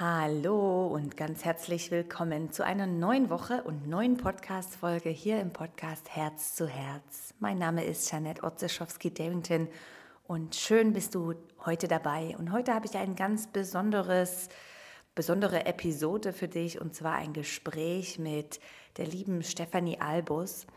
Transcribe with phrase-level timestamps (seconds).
[0.00, 6.14] Hallo und ganz herzlich willkommen zu einer neuen Woche und neuen Podcast-Folge hier im Podcast
[6.14, 7.34] Herz zu Herz.
[7.40, 9.66] Mein Name ist Janette Otzeschowski-Davington
[10.28, 11.34] und schön bist du
[11.66, 12.36] heute dabei.
[12.38, 14.50] Und heute habe ich ein ganz besonderes,
[15.16, 18.60] besondere Episode für dich und zwar ein Gespräch mit
[18.98, 20.68] der lieben Stefanie Albus.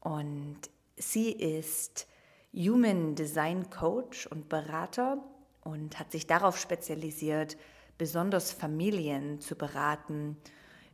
[0.00, 0.58] Und
[0.96, 2.08] sie ist
[2.52, 5.22] Human Design Coach und Berater
[5.62, 7.56] und hat sich darauf spezialisiert,
[7.98, 10.36] besonders Familien zu beraten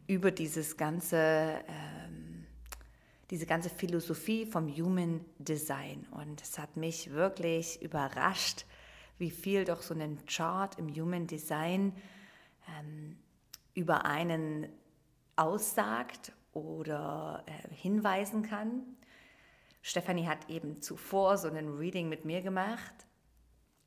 [0.07, 2.47] über dieses ganze, ähm,
[3.31, 6.07] diese ganze Philosophie vom Human Design.
[6.11, 8.65] Und es hat mich wirklich überrascht,
[9.19, 11.93] wie viel doch so ein Chart im Human Design
[12.79, 13.19] ähm,
[13.75, 14.69] über einen
[15.37, 18.83] aussagt oder äh, hinweisen kann.
[19.83, 22.95] Stefanie hat eben zuvor so ein Reading mit mir gemacht,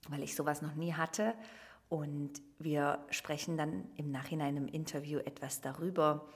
[0.10, 1.34] weil ich sowas noch nie hatte.
[1.90, 6.28] Und wir sprechen dann im Nachhinein im Interview etwas darüber.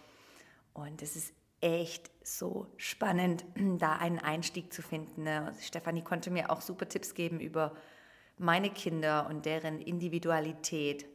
[0.74, 3.46] Und es ist echt so spannend,
[3.78, 5.24] da einen Einstieg zu finden.
[5.24, 5.54] Ne?
[5.62, 7.76] Stefanie konnte mir auch super Tipps geben über
[8.38, 11.06] meine Kinder und deren Individualität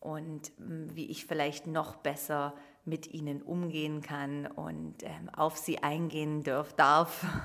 [0.00, 5.82] und hm, wie ich vielleicht noch besser mit ihnen umgehen kann und ähm, auf sie
[5.82, 7.24] eingehen darf, darf.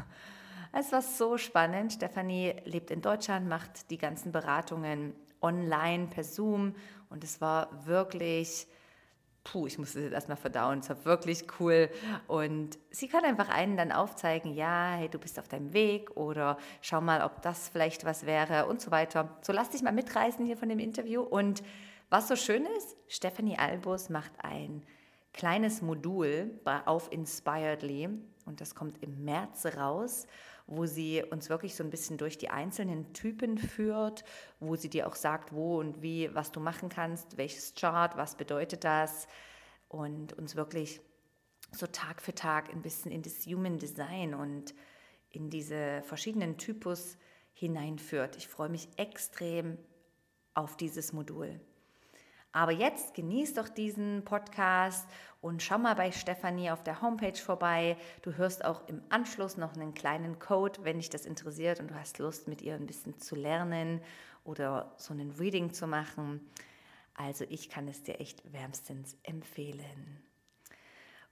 [0.73, 1.91] Es war so spannend.
[1.91, 6.75] Stefanie lebt in Deutschland, macht die ganzen Beratungen online per Zoom.
[7.09, 8.67] Und es war wirklich,
[9.43, 11.89] puh, ich musste das erstmal verdauen, es war wirklich cool.
[12.27, 16.57] Und sie kann einfach einen dann aufzeigen, ja, hey, du bist auf deinem Weg oder
[16.81, 19.37] schau mal, ob das vielleicht was wäre und so weiter.
[19.41, 21.21] So lass dich mal mitreißen hier von dem Interview.
[21.21, 21.63] Und
[22.09, 24.83] was so schön ist, Stephanie Albus macht ein
[25.33, 28.09] kleines Modul auf Inspiredly.
[28.45, 30.27] Und das kommt im März raus
[30.67, 34.23] wo sie uns wirklich so ein bisschen durch die einzelnen Typen führt,
[34.59, 38.35] wo sie dir auch sagt, wo und wie, was du machen kannst, welches Chart, was
[38.35, 39.27] bedeutet das
[39.89, 41.01] und uns wirklich
[41.71, 44.73] so Tag für Tag ein bisschen in das Human Design und
[45.29, 47.17] in diese verschiedenen Typus
[47.53, 48.35] hineinführt.
[48.37, 49.77] Ich freue mich extrem
[50.53, 51.59] auf dieses Modul.
[52.53, 55.07] Aber jetzt genieß doch diesen Podcast
[55.41, 57.97] und schau mal bei Stefanie auf der Homepage vorbei.
[58.21, 61.95] Du hörst auch im Anschluss noch einen kleinen Code, wenn dich das interessiert und du
[61.95, 64.01] hast Lust, mit ihr ein bisschen zu lernen
[64.43, 66.41] oder so einen Reading zu machen.
[67.15, 70.21] Also ich kann es dir echt wärmstens empfehlen.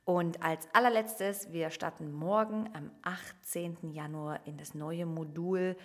[0.06, 3.92] Und als allerletztes, wir starten morgen am 18.
[3.92, 5.78] Januar in das neue Modul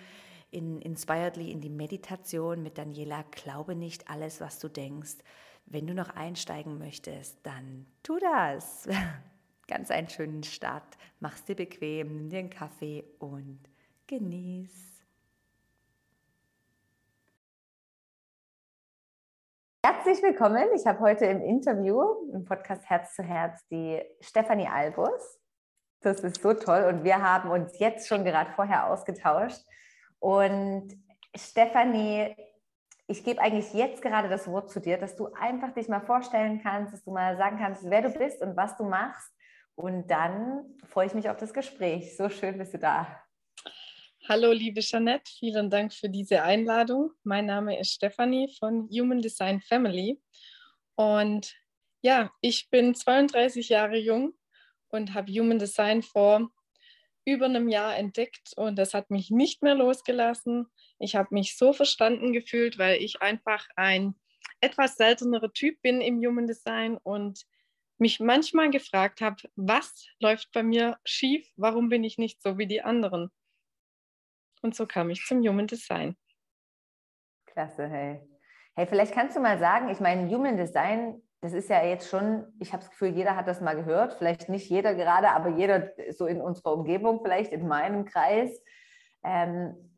[0.49, 3.23] in Inspiredly in die Meditation mit Daniela.
[3.31, 5.17] Glaube nicht alles, was du denkst.
[5.67, 8.87] Wenn du noch einsteigen möchtest, dann tu das.
[9.67, 10.95] Ganz einen schönen Start.
[11.19, 13.59] Mach's dir bequem, nimm dir einen Kaffee und
[14.05, 14.71] genieß.
[19.83, 20.67] Herzlich willkommen.
[20.75, 21.99] Ich habe heute im Interview
[22.31, 25.39] im Podcast Herz zu Herz die Stefanie Albus.
[26.01, 29.61] Das ist so toll und wir haben uns jetzt schon gerade vorher ausgetauscht
[30.19, 30.95] und
[31.35, 32.35] Stefanie,
[33.07, 36.61] ich gebe eigentlich jetzt gerade das Wort zu dir, dass du einfach dich mal vorstellen
[36.61, 39.31] kannst, dass du mal sagen kannst, wer du bist und was du machst.
[39.75, 42.15] Und dann freue ich mich auf das Gespräch.
[42.17, 43.21] So schön bist du da.
[44.27, 47.11] Hallo, liebe Jeanette, vielen Dank für diese Einladung.
[47.23, 50.19] Mein Name ist Stefanie von Human Design Family.
[50.95, 51.53] Und
[52.01, 54.33] ja, ich bin 32 Jahre jung
[54.89, 56.49] und habe Human Design vor
[57.25, 60.67] über einem Jahr entdeckt und das hat mich nicht mehr losgelassen.
[60.99, 64.15] Ich habe mich so verstanden gefühlt, weil ich einfach ein
[64.61, 67.45] etwas seltenerer Typ bin im Human Design und
[67.97, 72.67] mich manchmal gefragt habe, was läuft bei mir schief, warum bin ich nicht so wie
[72.67, 73.31] die anderen.
[74.61, 76.15] Und so kam ich zum Human Design.
[77.45, 78.21] Klasse, hey.
[78.75, 82.43] Hey, vielleicht kannst du mal sagen, ich meine, Human Design das ist ja jetzt schon,
[82.59, 85.91] ich habe das Gefühl, jeder hat das mal gehört, vielleicht nicht jeder gerade, aber jeder
[86.09, 88.63] so in unserer Umgebung, vielleicht in meinem Kreis.
[89.23, 89.94] Ähm,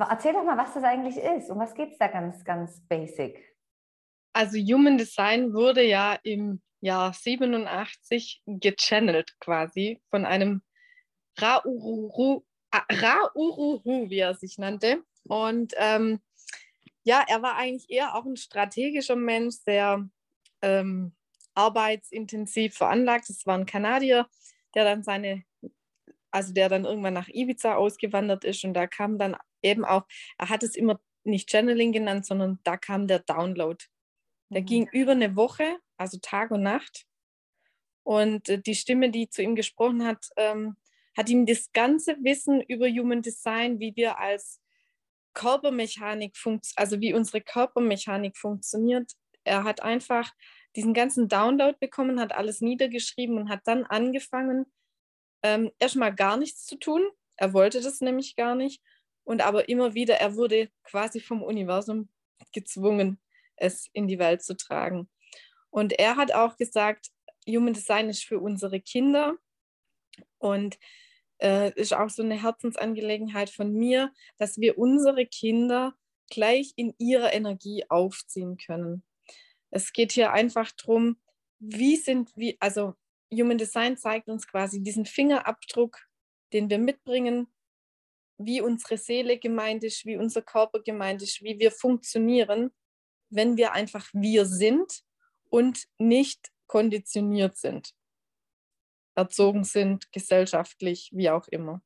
[0.00, 1.50] erzähl doch mal, was das eigentlich ist.
[1.50, 3.54] Um was geht es da ganz, ganz basic?
[4.32, 10.62] Also Human Design wurde ja im Jahr 87 gechannelt quasi von einem
[11.40, 15.02] Rauruhu, Rauruhu wie er sich nannte.
[15.24, 16.20] Und ähm,
[17.04, 20.08] ja, er war eigentlich eher auch ein strategischer Mensch, sehr
[20.62, 21.14] ähm,
[21.54, 23.30] arbeitsintensiv veranlagt.
[23.30, 24.26] Es war ein Kanadier,
[24.74, 25.44] der dann seine,
[26.30, 30.04] also der dann irgendwann nach Ibiza ausgewandert ist und da kam dann eben auch,
[30.38, 33.82] er hat es immer nicht Channeling genannt, sondern da kam der Download.
[34.50, 34.66] Der mhm.
[34.66, 37.06] ging über eine Woche, also Tag und Nacht.
[38.02, 40.76] Und äh, die Stimme, die zu ihm gesprochen hat, ähm,
[41.16, 44.60] hat ihm das ganze Wissen über Human Design, wie wir als
[45.32, 49.12] Körpermechanik funktioniert, also wie unsere Körpermechanik funktioniert,
[49.44, 50.32] er hat einfach
[50.74, 54.66] diesen ganzen Download bekommen, hat alles niedergeschrieben und hat dann angefangen,
[55.42, 57.06] ähm, erstmal gar nichts zu tun.
[57.36, 58.82] Er wollte das nämlich gar nicht.
[59.24, 62.08] Und aber immer wieder, er wurde quasi vom Universum
[62.52, 63.18] gezwungen,
[63.56, 65.08] es in die Welt zu tragen.
[65.70, 67.10] Und er hat auch gesagt,
[67.48, 69.36] Human Design ist für unsere Kinder
[70.38, 70.78] und
[71.42, 75.94] äh, ist auch so eine Herzensangelegenheit von mir, dass wir unsere Kinder
[76.30, 79.02] gleich in ihrer Energie aufziehen können.
[79.70, 81.18] Es geht hier einfach darum,
[81.58, 82.94] wie sind wir, also
[83.32, 85.98] Human Design zeigt uns quasi diesen Fingerabdruck,
[86.52, 87.48] den wir mitbringen,
[88.38, 92.72] wie unsere Seele gemeint ist, wie unser Körper gemeint ist, wie wir funktionieren,
[93.30, 95.02] wenn wir einfach wir sind
[95.50, 97.94] und nicht konditioniert sind,
[99.14, 101.82] erzogen sind, gesellschaftlich, wie auch immer.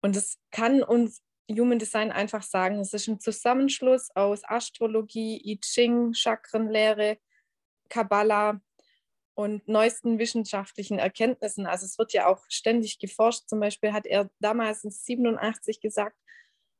[0.00, 5.60] Und es kann uns Human Design einfach sagen, es ist ein Zusammenschluss aus Astrologie, I
[5.60, 7.18] Ching, Chakrenlehre,
[7.88, 8.60] Kabbalah
[9.34, 11.66] und neuesten wissenschaftlichen Erkenntnissen.
[11.66, 13.48] Also es wird ja auch ständig geforscht.
[13.48, 16.16] Zum Beispiel hat er damals in 87 gesagt,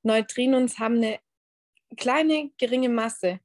[0.02, 1.18] Neutrinos haben eine
[1.96, 3.40] kleine, geringe Masse.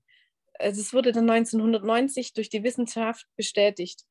[0.59, 4.03] Also es wurde dann 1990 durch die Wissenschaft bestätigt.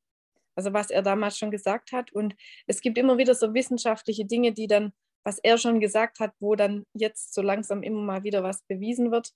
[0.55, 2.13] Also was er damals schon gesagt hat.
[2.13, 2.35] Und
[2.67, 4.93] es gibt immer wieder so wissenschaftliche Dinge, die dann,
[5.25, 9.11] was er schon gesagt hat, wo dann jetzt so langsam immer mal wieder was bewiesen
[9.11, 9.33] wird,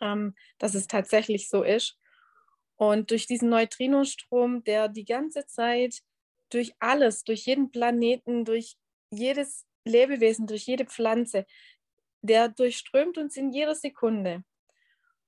[0.00, 1.98] ähm, dass es tatsächlich so ist.
[2.76, 6.02] Und durch diesen Neutrinostrom, der die ganze Zeit
[6.50, 8.76] durch alles, durch jeden Planeten, durch
[9.10, 11.46] jedes Lebewesen, durch jede Pflanze,
[12.22, 14.44] der durchströmt uns in jeder Sekunde.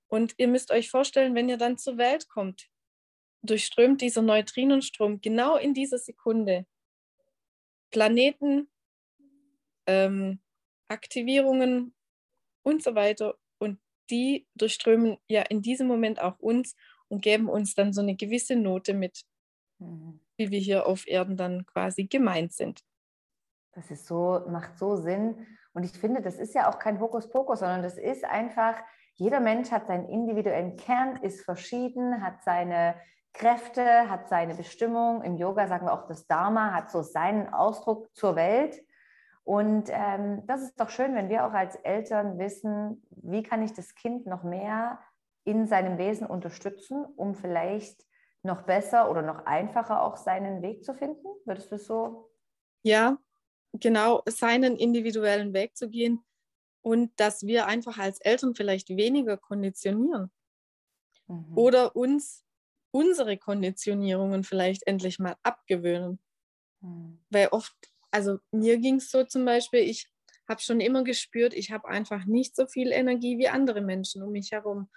[0.08, 2.68] Und ihr müsst euch vorstellen, wenn ihr dann zur Welt kommt,
[3.42, 6.66] durchströmt dieser Neutrinenstrom genau in dieser Sekunde
[7.90, 8.68] Planeten,
[9.86, 10.40] ähm,
[10.88, 11.94] Aktivierungen
[12.62, 13.38] und so weiter.
[13.58, 13.80] Und
[14.10, 16.74] die durchströmen ja in diesem Moment auch uns
[17.08, 19.22] und geben uns dann so eine gewisse Note mit,
[19.78, 20.20] mhm.
[20.36, 22.82] wie wir hier auf Erden dann quasi gemeint sind.
[23.72, 25.46] Das ist so, macht so Sinn.
[25.72, 28.74] Und ich finde, das ist ja auch kein Hokuspokus, sondern das ist einfach,
[29.14, 32.96] jeder Mensch hat seinen individuellen Kern, ist verschieden, hat seine
[33.32, 35.22] Kräfte, hat seine Bestimmung.
[35.22, 38.82] Im Yoga sagen wir auch, das Dharma hat so seinen Ausdruck zur Welt.
[39.44, 43.72] Und ähm, das ist doch schön, wenn wir auch als Eltern wissen, wie kann ich
[43.72, 44.98] das Kind noch mehr
[45.48, 48.04] in seinem Wesen unterstützen, um vielleicht
[48.42, 51.26] noch besser oder noch einfacher auch seinen Weg zu finden?
[51.46, 52.30] Würdest du so?
[52.82, 53.18] Ja,
[53.72, 56.22] genau, seinen individuellen Weg zu gehen
[56.82, 60.30] und dass wir einfach als Eltern vielleicht weniger konditionieren
[61.26, 61.56] mhm.
[61.56, 62.44] oder uns
[62.90, 66.18] unsere Konditionierungen vielleicht endlich mal abgewöhnen.
[66.80, 67.18] Mhm.
[67.30, 67.74] Weil oft,
[68.10, 70.10] also mir ging es so zum Beispiel, ich
[70.48, 74.32] habe schon immer gespürt, ich habe einfach nicht so viel Energie wie andere Menschen um
[74.32, 74.88] mich herum.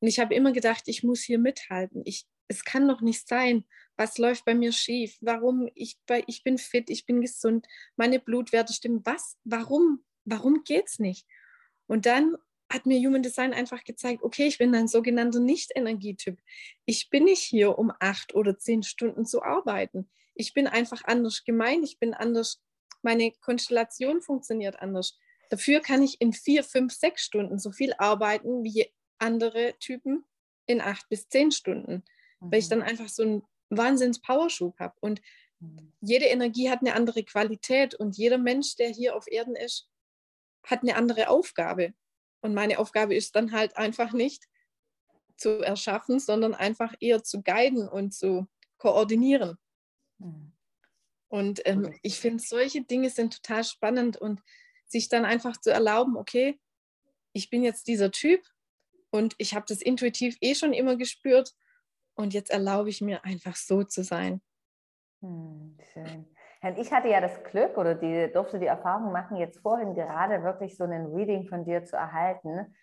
[0.00, 2.02] Und ich habe immer gedacht, ich muss hier mithalten.
[2.04, 3.64] Ich, es kann doch nicht sein.
[3.96, 5.16] Was läuft bei mir schief?
[5.20, 5.70] Warum?
[5.74, 9.00] Ich, ich bin fit, ich bin gesund, meine Blutwerte stimmen.
[9.04, 9.36] Was?
[9.44, 10.04] Warum?
[10.24, 11.26] Warum geht es nicht?
[11.86, 12.36] Und dann
[12.70, 16.40] hat mir Human Design einfach gezeigt, okay, ich bin ein sogenannter Nicht-Energietyp.
[16.86, 20.10] Ich bin nicht hier, um acht oder zehn Stunden zu arbeiten.
[20.34, 22.62] Ich bin einfach anders gemeint, ich bin anders,
[23.02, 25.18] meine Konstellation funktioniert anders.
[25.50, 30.24] Dafür kann ich in vier, fünf, sechs Stunden so viel arbeiten wie andere Typen
[30.66, 32.04] in acht bis zehn Stunden,
[32.40, 32.52] mhm.
[32.52, 32.70] weil ich mhm.
[32.70, 34.94] dann einfach so einen Wahnsinns-Powerschub habe.
[35.00, 35.20] Und
[35.60, 35.92] mhm.
[36.00, 39.88] jede Energie hat eine andere Qualität und jeder Mensch, der hier auf Erden ist,
[40.64, 41.94] hat eine andere Aufgabe.
[42.40, 44.44] Und meine Aufgabe ist dann halt einfach nicht
[45.36, 48.46] zu erschaffen, sondern einfach eher zu guiden und zu
[48.78, 49.58] koordinieren.
[50.18, 50.52] Mhm.
[51.28, 54.40] Und ähm, ich finde, solche Dinge sind total spannend und
[54.86, 56.60] sich dann einfach zu erlauben, okay,
[57.32, 58.40] ich bin jetzt dieser Typ
[59.14, 61.54] und ich habe das intuitiv eh schon immer gespürt.
[62.16, 64.40] Und jetzt erlaube ich mir einfach so zu sein.
[65.22, 66.26] Hm, schön.
[66.78, 70.76] Ich hatte ja das Glück oder die, durfte die Erfahrung machen, jetzt vorhin gerade wirklich
[70.76, 72.74] so ein Reading von dir zu erhalten.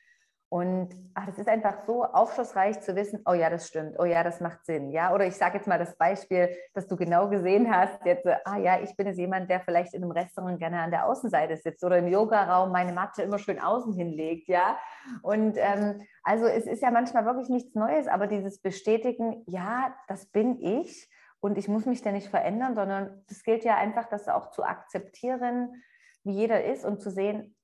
[0.54, 4.22] Und ach, das ist einfach so aufschlussreich zu wissen, oh ja, das stimmt, oh ja,
[4.22, 4.92] das macht Sinn.
[4.92, 8.58] Ja, oder ich sage jetzt mal das Beispiel, dass du genau gesehen hast, jetzt, ah
[8.58, 11.86] ja, ich bin jetzt jemand, der vielleicht in einem Restaurant gerne an der Außenseite sitzt
[11.86, 14.78] oder im Yogaraum meine Matte immer schön außen hinlegt, ja.
[15.22, 20.26] Und ähm, also es ist ja manchmal wirklich nichts Neues, aber dieses Bestätigen, ja, das
[20.26, 24.28] bin ich und ich muss mich da nicht verändern, sondern es gilt ja einfach, das
[24.28, 25.82] auch zu akzeptieren,
[26.26, 27.56] wie jeder ist und zu sehen,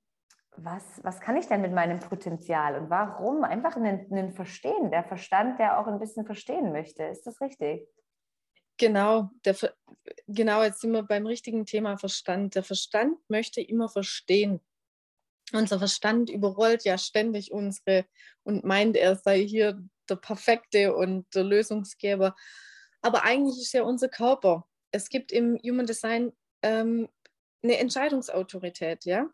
[0.64, 3.44] was, was kann ich denn mit meinem Potenzial und warum?
[3.44, 7.04] Einfach einen, Verstehen, der Verstand, der auch ein bisschen verstehen möchte.
[7.04, 7.88] Ist das richtig?
[8.76, 9.56] Genau, der,
[10.26, 12.54] genau, jetzt sind wir beim richtigen Thema Verstand.
[12.54, 14.60] Der Verstand möchte immer verstehen.
[15.52, 18.04] Unser Verstand überrollt ja ständig unsere
[18.44, 22.36] und meint, er sei hier der Perfekte und der Lösungsgeber.
[23.00, 24.66] Aber eigentlich ist ja unser Körper.
[24.92, 27.08] Es gibt im Human Design ähm,
[27.62, 29.28] eine Entscheidungsautorität, ja.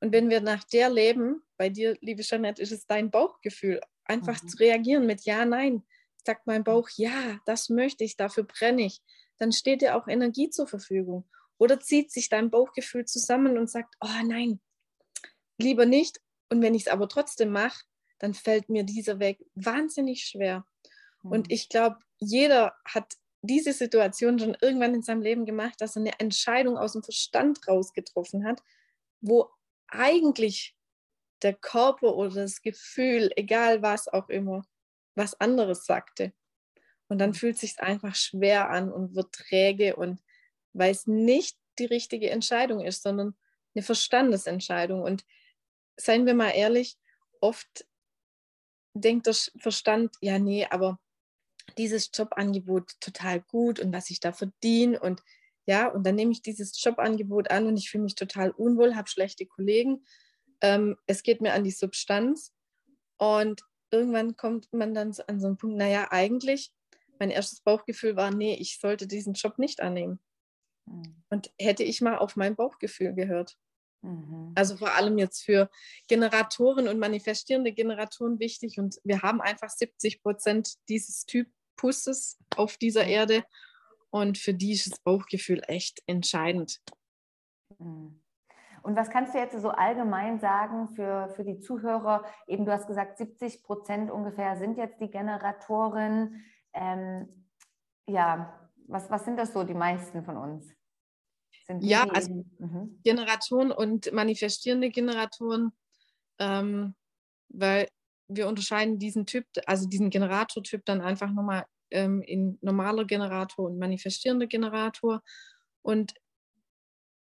[0.00, 4.42] Und wenn wir nach der leben, bei dir, liebe Jeanette, ist es dein Bauchgefühl, einfach
[4.42, 4.48] mhm.
[4.48, 5.84] zu reagieren mit Ja, Nein.
[6.26, 9.00] Sagt mein Bauch, ja, das möchte ich, dafür brenne ich.
[9.38, 11.26] Dann steht dir auch Energie zur Verfügung.
[11.56, 14.60] Oder zieht sich dein Bauchgefühl zusammen und sagt, oh nein,
[15.58, 16.20] lieber nicht.
[16.50, 17.84] Und wenn ich es aber trotzdem mache,
[18.18, 20.66] dann fällt mir dieser Weg wahnsinnig schwer.
[21.22, 21.32] Mhm.
[21.32, 26.00] Und ich glaube, jeder hat diese Situation schon irgendwann in seinem Leben gemacht, dass er
[26.00, 28.62] eine Entscheidung aus dem Verstand raus getroffen hat,
[29.20, 29.50] wo
[29.92, 30.74] eigentlich
[31.42, 34.62] der Körper oder das Gefühl, egal was auch immer,
[35.14, 36.32] was anderes sagte.
[37.08, 40.22] Und dann fühlt es sich einfach schwer an und wird träge und
[40.72, 43.36] weil es nicht die richtige Entscheidung ist, sondern
[43.74, 45.02] eine Verstandesentscheidung.
[45.02, 45.24] Und
[45.96, 46.96] seien wir mal ehrlich,
[47.40, 47.86] oft
[48.94, 51.00] denkt der Verstand, ja, nee, aber
[51.78, 55.22] dieses Jobangebot total gut und was ich da verdiene und
[55.70, 59.08] ja, und dann nehme ich dieses Jobangebot an und ich fühle mich total unwohl, habe
[59.08, 60.04] schlechte Kollegen.
[60.60, 62.52] Ähm, es geht mir an die Substanz
[63.18, 63.62] und
[63.92, 66.72] irgendwann kommt man dann an so einen Punkt, naja, eigentlich,
[67.20, 70.18] mein erstes Bauchgefühl war, nee, ich sollte diesen Job nicht annehmen.
[70.86, 71.22] Mhm.
[71.28, 73.56] Und hätte ich mal auf mein Bauchgefühl gehört.
[74.02, 74.50] Mhm.
[74.56, 75.70] Also vor allem jetzt für
[76.08, 78.80] Generatoren und manifestierende Generatoren wichtig.
[78.80, 83.44] Und wir haben einfach 70 Prozent dieses Typusses auf dieser Erde.
[84.10, 86.80] Und für die ist das Bauchgefühl echt entscheidend.
[87.78, 88.20] Mhm.
[88.82, 92.24] Und was kannst du jetzt so allgemein sagen für, für die Zuhörer?
[92.46, 96.42] Eben, du hast gesagt, 70 Prozent ungefähr sind jetzt die Generatoren.
[96.72, 97.46] Ähm,
[98.06, 100.74] ja, was, was sind das so, die meisten von uns?
[101.80, 103.00] Ja, also mhm.
[103.04, 105.72] Generatoren und manifestierende Generatoren,
[106.38, 106.96] ähm,
[107.48, 107.88] weil
[108.26, 113.78] wir unterscheiden diesen Typ, also diesen Generatortyp dann einfach nochmal ähm, in normaler Generator und
[113.78, 115.22] manifestierender Generator.
[115.82, 116.14] Und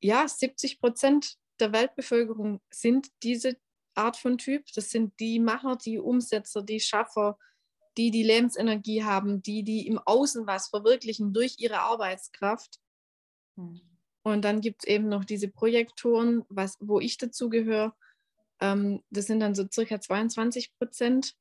[0.02, 3.58] ja, 70 Prozent der Weltbevölkerung sind diese
[3.96, 4.66] Art von Typ.
[4.76, 7.38] Das sind die Macher, die Umsetzer, die Schaffer,
[7.98, 12.80] die die Lebensenergie haben, die, die im Außen was verwirklichen durch ihre Arbeitskraft.
[13.56, 13.82] Hm.
[14.24, 17.96] Und dann gibt es eben noch diese Projektoren, was, wo ich dazu gehöre.
[18.60, 21.36] Ähm, das sind dann so circa 22 Prozent.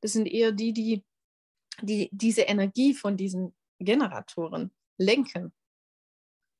[0.00, 1.04] Das sind eher die, die
[1.82, 5.52] die diese Energie von diesen Generatoren lenken.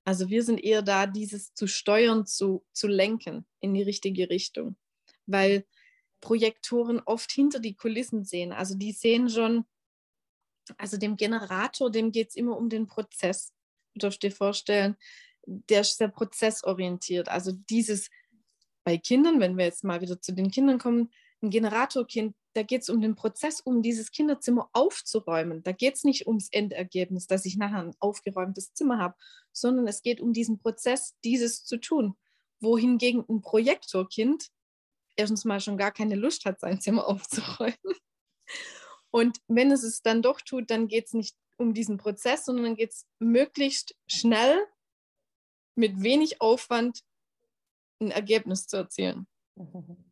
[0.05, 4.77] Also wir sind eher da, dieses zu steuern, zu, zu lenken in die richtige Richtung,
[5.27, 5.67] weil
[6.21, 8.53] Projektoren oft hinter die Kulissen sehen.
[8.53, 9.65] Also die sehen schon,
[10.77, 13.53] also dem Generator, dem geht es immer um den Prozess.
[13.95, 14.97] Du darfst dir vorstellen,
[15.47, 17.29] der ist sehr prozessorientiert.
[17.29, 18.11] Also dieses
[18.85, 21.11] bei Kindern, wenn wir jetzt mal wieder zu den Kindern kommen,
[21.43, 25.62] ein Generatorkind da geht es um den Prozess, um dieses Kinderzimmer aufzuräumen.
[25.62, 29.14] Da geht es nicht ums Endergebnis, dass ich nachher ein aufgeräumtes Zimmer habe,
[29.52, 32.16] sondern es geht um diesen Prozess, dieses zu tun.
[32.61, 34.50] Wohingegen ein Projektorkind
[35.16, 37.76] erstens mal schon gar keine Lust hat, sein Zimmer aufzuräumen.
[39.11, 42.75] Und wenn es es dann doch tut, dann geht es nicht um diesen Prozess, sondern
[42.75, 44.66] geht es möglichst schnell
[45.75, 47.02] mit wenig Aufwand
[48.00, 49.26] ein Ergebnis zu erzielen.
[49.57, 50.10] Mhm.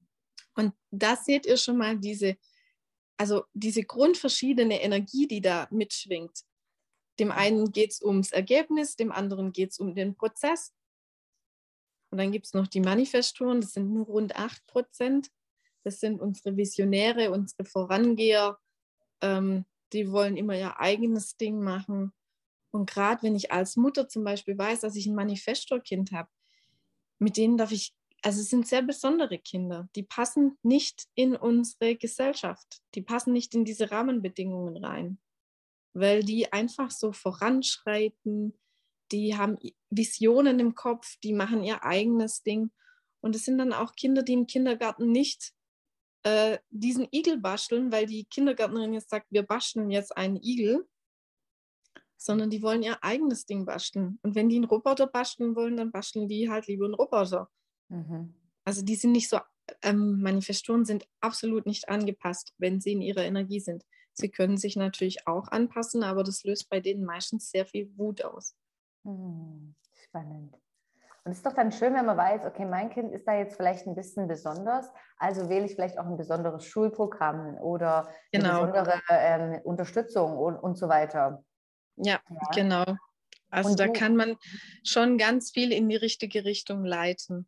[0.59, 2.37] Und da seht ihr schon mal diese,
[3.17, 6.41] also diese grundverschiedene Energie, die da mitschwingt.
[7.21, 10.75] Dem einen geht es ums Ergebnis, dem anderen geht es um den Prozess.
[12.11, 15.31] Und dann gibt es noch die Manifestoren, das sind nur rund 8 Prozent.
[15.85, 18.59] Das sind unsere Visionäre, unsere Vorangeher.
[19.21, 22.13] Ähm, die wollen immer ihr eigenes Ding machen.
[22.73, 26.29] Und gerade wenn ich als Mutter zum Beispiel weiß, dass ich ein Manifestorkind habe,
[27.21, 31.97] mit denen darf ich also es sind sehr besondere Kinder, die passen nicht in unsere
[31.97, 35.19] Gesellschaft, die passen nicht in diese Rahmenbedingungen rein,
[35.93, 38.59] weil die einfach so voranschreiten,
[39.13, 39.57] die haben
[39.91, 42.71] Visionen im Kopf, die machen ihr eigenes Ding.
[43.21, 45.53] Und es sind dann auch Kinder, die im Kindergarten nicht
[46.25, 50.87] äh, diesen Igel basteln, weil die Kindergärtnerin jetzt sagt, wir basteln jetzt einen Igel,
[52.17, 54.19] sondern die wollen ihr eigenes Ding basteln.
[54.23, 57.51] Und wenn die einen Roboter basteln wollen, dann basteln die halt lieber einen Roboter.
[57.89, 58.35] Mhm.
[58.65, 59.41] Also die sind nicht so,
[59.83, 63.85] ähm, Manifestoren sind absolut nicht angepasst, wenn sie in ihrer Energie sind.
[64.13, 68.25] Sie können sich natürlich auch anpassen, aber das löst bei denen meistens sehr viel Wut
[68.25, 68.57] aus.
[69.05, 69.75] Mhm.
[69.95, 70.55] Spannend.
[71.25, 73.57] Und es ist doch dann schön, wenn man weiß, okay, mein Kind ist da jetzt
[73.57, 78.63] vielleicht ein bisschen besonders, also wähle ich vielleicht auch ein besonderes Schulprogramm oder genau.
[78.63, 81.45] eine besondere ähm, Unterstützung und, und so weiter.
[81.97, 82.49] Ja, ja.
[82.55, 82.85] genau.
[83.51, 84.37] Also und da kann man
[84.85, 87.47] schon ganz viel in die richtige Richtung leiten.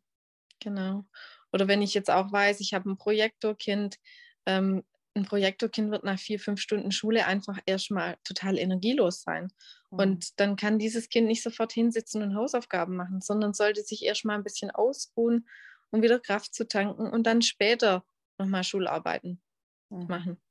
[0.61, 1.05] Genau.
[1.51, 3.97] Oder wenn ich jetzt auch weiß, ich habe ein Projektorkind,
[4.45, 9.51] ähm, ein Projektorkind wird nach vier, fünf Stunden Schule einfach erstmal total energielos sein.
[9.89, 9.99] Mhm.
[9.99, 14.37] Und dann kann dieses Kind nicht sofort hinsitzen und Hausaufgaben machen, sondern sollte sich erstmal
[14.37, 15.47] ein bisschen ausruhen,
[15.89, 18.05] um wieder Kraft zu tanken und dann später
[18.37, 19.41] nochmal Schularbeiten
[19.89, 20.07] mhm.
[20.07, 20.41] machen.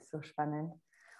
[0.00, 0.72] So spannend.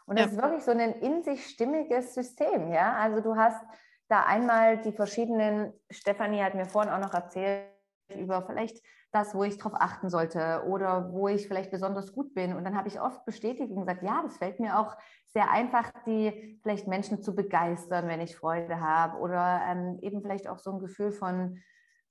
[0.07, 0.33] Und das ja.
[0.33, 2.95] ist wirklich so ein in sich stimmiges System, ja.
[2.97, 3.63] Also du hast
[4.13, 7.67] da einmal die verschiedenen, Stefanie hat mir vorhin auch noch erzählt,
[8.15, 12.55] über vielleicht das, wo ich darauf achten sollte oder wo ich vielleicht besonders gut bin.
[12.55, 14.97] Und dann habe ich oft bestätigt und gesagt, ja, das fällt mir auch
[15.29, 20.47] sehr einfach, die vielleicht Menschen zu begeistern, wenn ich Freude habe oder ähm, eben vielleicht
[20.47, 21.59] auch so ein Gefühl von,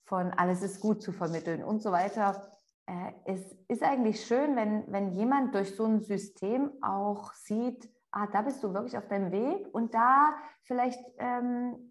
[0.03, 2.51] von alles ist gut zu vermitteln und so weiter.
[2.87, 8.27] Äh, es ist eigentlich schön, wenn, wenn jemand durch so ein System auch sieht, ah,
[8.27, 11.90] da bist du wirklich auf deinem Weg und da vielleicht, ähm,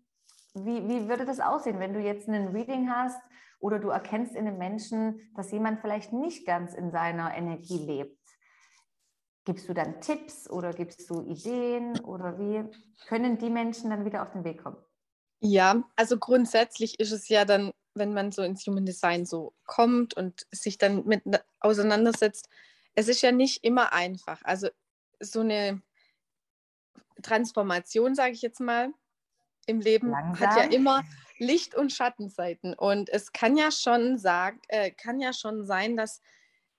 [0.54, 3.21] wie, wie würde das aussehen, wenn du jetzt ein Reading hast
[3.61, 8.19] oder du erkennst in einem Menschen, dass jemand vielleicht nicht ganz in seiner Energie lebt.
[9.45, 12.64] Gibst du dann Tipps oder gibst du Ideen oder wie
[13.07, 14.76] können die Menschen dann wieder auf den Weg kommen?
[15.40, 20.14] Ja, also grundsätzlich ist es ja dann, wenn man so ins Human Design so kommt
[20.14, 21.23] und sich dann mit
[21.61, 22.49] auseinandersetzt,
[22.95, 24.42] es ist ja nicht immer einfach.
[24.45, 24.69] Also
[25.21, 25.80] so eine
[27.23, 28.92] Transformation, sage ich jetzt mal,
[29.71, 30.49] im Leben Langsam.
[30.49, 31.03] hat ja immer
[31.39, 32.75] Licht- und Schattenseiten.
[32.75, 36.21] Und es kann ja schon sagen, äh, kann ja schon sein, dass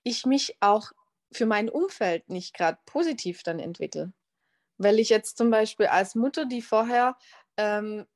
[0.04, 0.92] ich mich auch
[1.32, 4.12] für mein Umfeld nicht gerade positiv dann entwickle.
[4.78, 7.16] Weil ich jetzt zum Beispiel als Mutter, die vorher
[7.56, 8.06] ähm,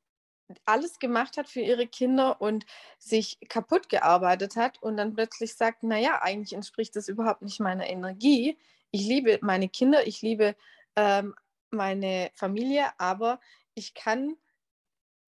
[0.65, 2.67] alles gemacht hat für ihre Kinder und
[2.99, 7.89] sich kaputt gearbeitet hat und dann plötzlich sagt, naja, eigentlich entspricht das überhaupt nicht meiner
[7.89, 8.57] Energie.
[8.91, 10.55] Ich liebe meine Kinder, ich liebe
[10.95, 11.35] ähm,
[11.71, 13.41] meine Familie, aber
[13.75, 14.37] ich kann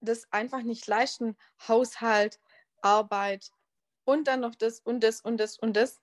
[0.01, 1.37] das einfach nicht leisten.
[1.67, 2.39] Haushalt,
[2.81, 3.51] Arbeit
[4.05, 6.01] und dann noch das und das und das und das.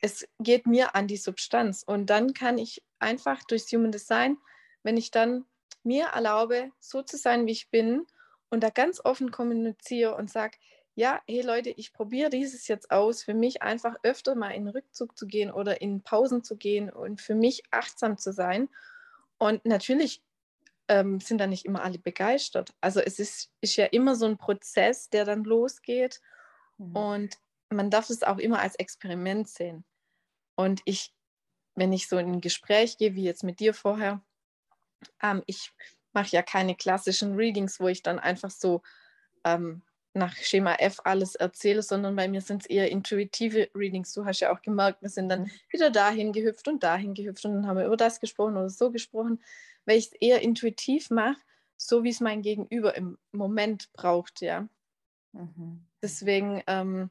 [0.00, 1.82] Es geht mir an die Substanz.
[1.84, 4.36] Und dann kann ich einfach durchs Human Design,
[4.82, 5.44] wenn ich dann
[5.84, 8.06] mir erlaube, so zu sein, wie ich bin
[8.50, 10.58] und da ganz offen kommuniziere und sage,
[10.94, 15.16] ja, hey Leute, ich probiere dieses jetzt aus, für mich einfach öfter mal in Rückzug
[15.16, 18.68] zu gehen oder in Pausen zu gehen und für mich achtsam zu sein.
[19.38, 20.22] Und natürlich
[20.92, 22.74] ähm, sind da nicht immer alle begeistert.
[22.82, 26.20] Also es ist, ist ja immer so ein Prozess, der dann losgeht
[26.76, 26.94] mhm.
[26.94, 27.38] und
[27.70, 29.84] man darf es auch immer als Experiment sehen.
[30.54, 31.14] Und ich,
[31.74, 34.20] wenn ich so in ein Gespräch gehe, wie jetzt mit dir vorher,
[35.22, 35.72] ähm, ich
[36.12, 38.82] mache ja keine klassischen Readings, wo ich dann einfach so
[39.44, 39.80] ähm,
[40.12, 44.12] nach Schema F alles erzähle, sondern bei mir sind es eher intuitive Readings.
[44.12, 45.50] Du hast ja auch gemerkt, wir sind dann mhm.
[45.70, 48.90] wieder dahin gehüpft und dahin gehüpft und dann haben wir über das gesprochen oder so
[48.90, 49.40] gesprochen
[49.84, 51.40] weil ich es eher intuitiv mache,
[51.76, 54.68] so wie es mein Gegenüber im Moment braucht, ja.
[55.32, 55.84] Mhm.
[56.02, 57.10] Deswegen ähm,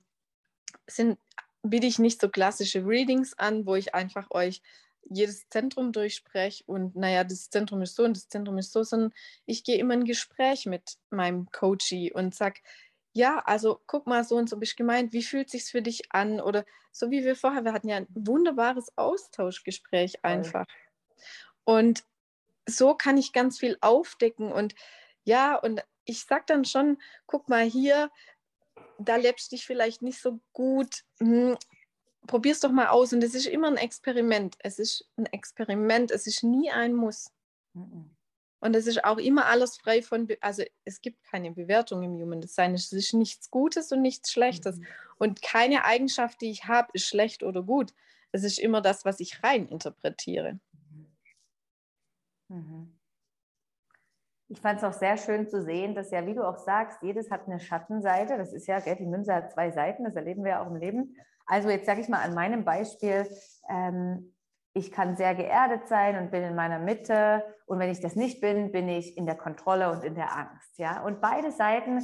[0.88, 1.20] sind,
[1.64, 4.62] biete ich nicht so klassische Readings an, wo ich einfach euch
[5.04, 9.14] jedes Zentrum durchspreche und naja, das Zentrum ist so und das Zentrum ist so, sondern
[9.46, 12.62] ich gehe immer in ein Gespräch mit meinem Coachie und sage,
[13.14, 16.40] ja, also guck mal, so und so bist gemeint, wie fühlt sich für dich an?
[16.40, 20.66] Oder so wie wir vorher, wir hatten ja ein wunderbares Austauschgespräch einfach.
[21.66, 22.04] Und
[22.68, 24.76] so kann ich ganz viel aufdecken und
[25.24, 28.12] ja, und ich sage dann schon, guck mal hier,
[28.98, 31.58] da lebst du dich vielleicht nicht so gut, hm,
[32.28, 33.14] probier es doch mal aus.
[33.14, 34.56] Und es ist immer ein Experiment.
[34.60, 37.32] Es ist ein Experiment, es ist nie ein Muss.
[37.74, 38.16] Mhm.
[38.60, 42.14] Und es ist auch immer alles frei von, Be also es gibt keine Bewertung im
[42.14, 42.76] Human Design.
[42.76, 44.78] Es ist nichts Gutes und nichts Schlechtes.
[44.78, 44.88] Mhm.
[45.18, 47.94] Und keine Eigenschaft, die ich habe, ist schlecht oder gut.
[48.32, 50.60] Es ist immer das, was ich rein interpretiere.
[52.52, 52.98] Mhm.
[54.50, 57.32] Ich fand es auch sehr schön zu sehen, dass ja, wie du auch sagst, jedes
[57.32, 58.38] hat eine Schattenseite.
[58.38, 60.76] Das ist ja, gell, die Münze hat zwei Seiten, das erleben wir ja auch im
[60.76, 61.16] Leben.
[61.46, 63.26] Also jetzt sage ich mal an meinem Beispiel,
[63.70, 64.34] ähm,
[64.74, 67.44] ich kann sehr geerdet sein und bin in meiner Mitte.
[67.66, 70.78] Und wenn ich das nicht bin, bin ich in der Kontrolle und in der Angst.
[70.78, 71.02] Ja?
[71.04, 72.02] Und beide Seiten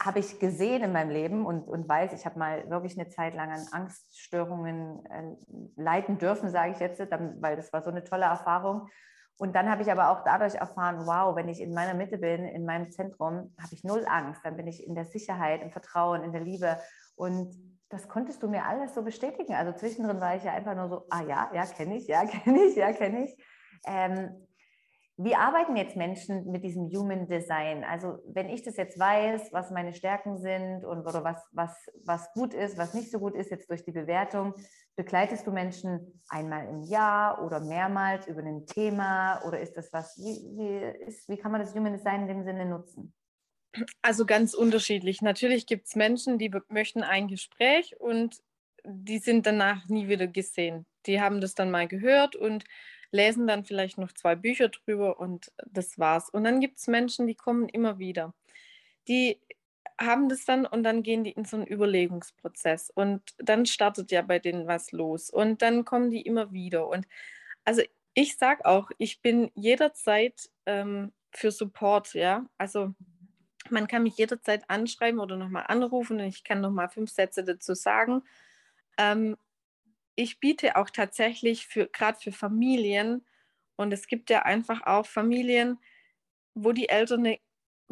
[0.00, 3.34] habe ich gesehen in meinem Leben und, und weiß, ich habe mal wirklich eine Zeit
[3.34, 8.26] lang an Angststörungen äh, leiden dürfen, sage ich jetzt, weil das war so eine tolle
[8.26, 8.88] Erfahrung.
[9.38, 12.44] Und dann habe ich aber auch dadurch erfahren, wow, wenn ich in meiner Mitte bin,
[12.44, 14.40] in meinem Zentrum, habe ich null Angst.
[14.44, 16.78] Dann bin ich in der Sicherheit, im Vertrauen, in der Liebe.
[17.16, 17.54] Und
[17.88, 19.54] das konntest du mir alles so bestätigen.
[19.54, 22.62] Also zwischendrin war ich ja einfach nur so, ah ja, ja, kenne ich, ja, kenne
[22.62, 23.36] ich, ja, kenne ich.
[23.86, 24.46] Ähm,
[25.18, 27.84] wie arbeiten jetzt Menschen mit diesem Human Design?
[27.84, 31.74] Also wenn ich das jetzt weiß, was meine Stärken sind und oder was, was,
[32.04, 34.52] was gut ist, was nicht so gut ist jetzt durch die Bewertung,
[34.94, 40.18] begleitest du Menschen einmal im Jahr oder mehrmals über ein Thema oder ist das was,
[40.18, 43.14] wie, wie, ist, wie kann man das Human Design in dem Sinne nutzen?
[44.02, 45.22] Also ganz unterschiedlich.
[45.22, 48.36] Natürlich gibt es Menschen, die möchten ein Gespräch und
[48.84, 50.86] die sind danach nie wieder gesehen.
[51.06, 52.64] Die haben das dann mal gehört und
[53.10, 56.30] lesen dann vielleicht noch zwei Bücher drüber und das war's.
[56.30, 58.34] Und dann gibt es Menschen, die kommen immer wieder.
[59.08, 59.40] Die
[59.98, 64.22] haben das dann und dann gehen die in so einen Überlegungsprozess und dann startet ja
[64.22, 66.88] bei denen was los und dann kommen die immer wieder.
[66.88, 67.06] Und
[67.64, 67.82] also
[68.14, 72.46] ich sage auch, ich bin jederzeit ähm, für Support, ja.
[72.58, 72.94] Also
[73.70, 77.74] man kann mich jederzeit anschreiben oder nochmal anrufen und ich kann nochmal fünf Sätze dazu
[77.74, 78.22] sagen.
[78.98, 79.36] Ähm,
[80.16, 83.24] ich biete auch tatsächlich für gerade für Familien
[83.76, 85.78] und es gibt ja einfach auch Familien,
[86.54, 87.38] wo die Eltern eine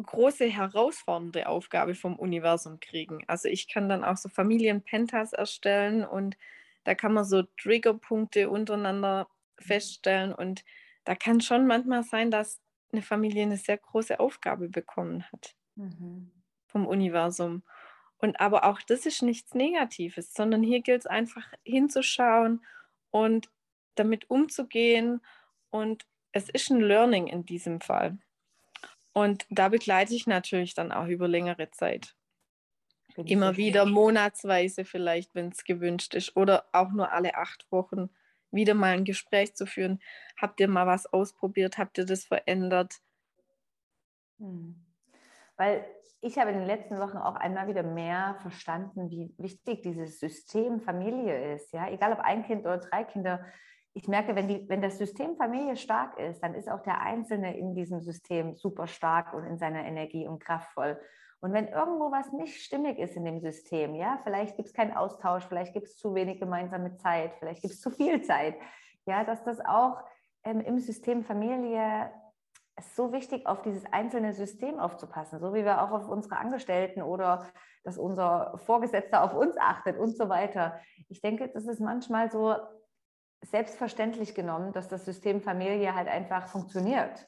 [0.03, 3.23] große herausfordernde Aufgabe vom Universum kriegen.
[3.27, 6.37] Also ich kann dann auch so Familienpentas erstellen und
[6.83, 10.65] da kann man so Triggerpunkte untereinander feststellen und
[11.05, 12.59] da kann schon manchmal sein, dass
[12.91, 16.31] eine Familie eine sehr große Aufgabe bekommen hat mhm.
[16.67, 17.63] vom Universum.
[18.25, 22.65] Und aber auch das ist nichts Negatives, sondern hier gilt es einfach hinzuschauen
[23.11, 23.51] und
[23.93, 25.21] damit umzugehen.
[25.69, 28.17] Und es ist ein Learning in diesem Fall.
[29.13, 32.15] Und da begleite ich natürlich dann auch über längere Zeit.
[33.15, 38.09] Immer wieder monatsweise vielleicht, wenn es gewünscht ist, oder auch nur alle acht Wochen
[38.49, 40.01] wieder mal ein Gespräch zu führen.
[40.35, 41.77] Habt ihr mal was ausprobiert?
[41.77, 42.95] Habt ihr das verändert?
[44.39, 44.84] Hm.
[45.57, 45.85] Weil
[46.21, 50.81] ich habe in den letzten Wochen auch einmal wieder mehr verstanden, wie wichtig dieses System
[50.81, 51.71] Familie ist.
[51.71, 53.45] Ja, egal ob ein Kind oder drei Kinder.
[53.93, 57.57] Ich merke, wenn, die, wenn das System Familie stark ist, dann ist auch der Einzelne
[57.57, 60.99] in diesem System super stark und in seiner Energie und kraftvoll.
[61.41, 64.93] Und wenn irgendwo was nicht stimmig ist in dem System, ja, vielleicht gibt es keinen
[64.93, 68.55] Austausch, vielleicht gibt es zu wenig gemeinsame Zeit, vielleicht gibt es zu viel Zeit,
[69.05, 70.01] ja, dass das auch
[70.43, 72.11] ähm, im System Familie
[72.77, 76.37] es ist so wichtig, auf dieses einzelne System aufzupassen, so wie wir auch auf unsere
[76.37, 77.49] Angestellten oder
[77.83, 80.81] dass unser Vorgesetzter auf uns achtet und so weiter.
[81.07, 82.55] Ich denke, das ist manchmal so
[83.41, 87.27] selbstverständlich genommen, dass das System Familie halt einfach funktioniert.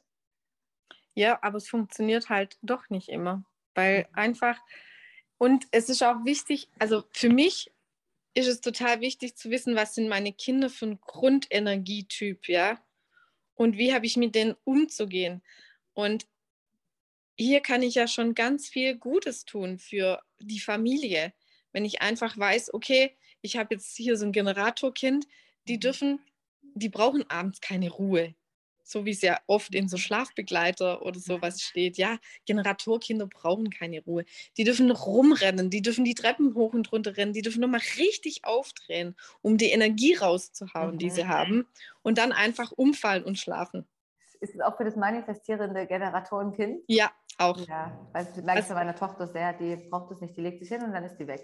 [1.14, 4.16] Ja, aber es funktioniert halt doch nicht immer, weil mhm.
[4.16, 4.60] einfach,
[5.38, 7.72] und es ist auch wichtig, also für mich
[8.34, 12.78] ist es total wichtig zu wissen, was sind meine Kinder für ein Grundenergietyp, ja
[13.58, 15.41] und wie habe ich mit denen umzugehen.
[15.93, 16.28] Und
[17.36, 21.34] hier kann ich ja schon ganz viel Gutes tun für die Familie,
[21.74, 25.28] wenn ich einfach weiß, okay, ich habe jetzt hier so ein Generatorkind,
[25.67, 25.80] die mhm.
[25.82, 26.20] dürfen,
[26.74, 28.34] die brauchen abends keine Ruhe
[28.88, 34.02] so wie es ja oft in so Schlafbegleiter oder sowas steht, ja, Generatorkinder brauchen keine
[34.02, 34.26] Ruhe.
[34.58, 37.82] Die dürfen noch rumrennen, die dürfen die Treppen hoch und runter rennen, die dürfen nochmal
[37.97, 41.00] richtig aufdrehen, um die Energie rauszuhauen, mhm.
[41.00, 41.65] die sie haben,
[42.02, 43.86] und dann einfach umfallen und schlafen.
[44.39, 46.84] Ist es auch für das manifestierende Generatorenkind?
[46.88, 47.58] Ja, auch.
[47.67, 50.60] Ja, weil das merke ich bei meiner Tochter sehr, die braucht es nicht, die legt
[50.60, 51.43] sich hin und dann ist die weg.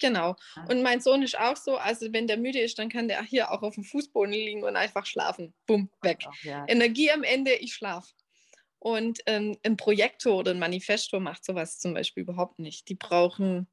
[0.00, 0.36] Genau.
[0.68, 3.50] Und mein Sohn ist auch so, also wenn der müde ist, dann kann der hier
[3.50, 5.54] auch auf dem Fußboden liegen und einfach schlafen.
[5.66, 6.24] Bumm, weg.
[6.26, 6.64] Auch, ja.
[6.66, 8.12] Energie am Ende, ich schlafe.
[8.78, 12.88] Und ähm, ein Projektor oder ein Manifestor macht sowas zum Beispiel überhaupt nicht.
[12.88, 13.66] Die brauchen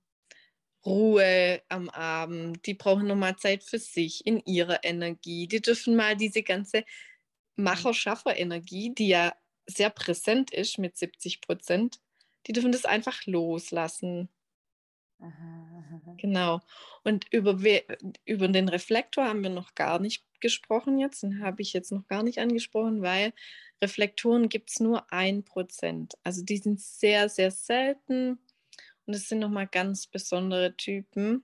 [0.86, 5.48] Ruhe am Abend, die brauchen nochmal Zeit für sich in ihrer Energie.
[5.48, 6.84] Die dürfen mal diese ganze
[7.56, 9.34] Macher-Schaffer-Energie, die ja
[9.68, 12.00] sehr präsent ist mit 70 Prozent,
[12.48, 14.30] die dürfen das einfach loslassen.
[16.18, 16.62] Genau.
[17.04, 17.58] Und über,
[18.26, 21.24] über den Reflektor haben wir noch gar nicht gesprochen jetzt.
[21.24, 23.34] Den habe ich jetzt noch gar nicht angesprochen, weil
[23.82, 26.16] Reflektoren gibt es nur ein Prozent.
[26.24, 28.40] Also die sind sehr, sehr selten
[29.06, 31.44] und es sind nochmal ganz besondere Typen.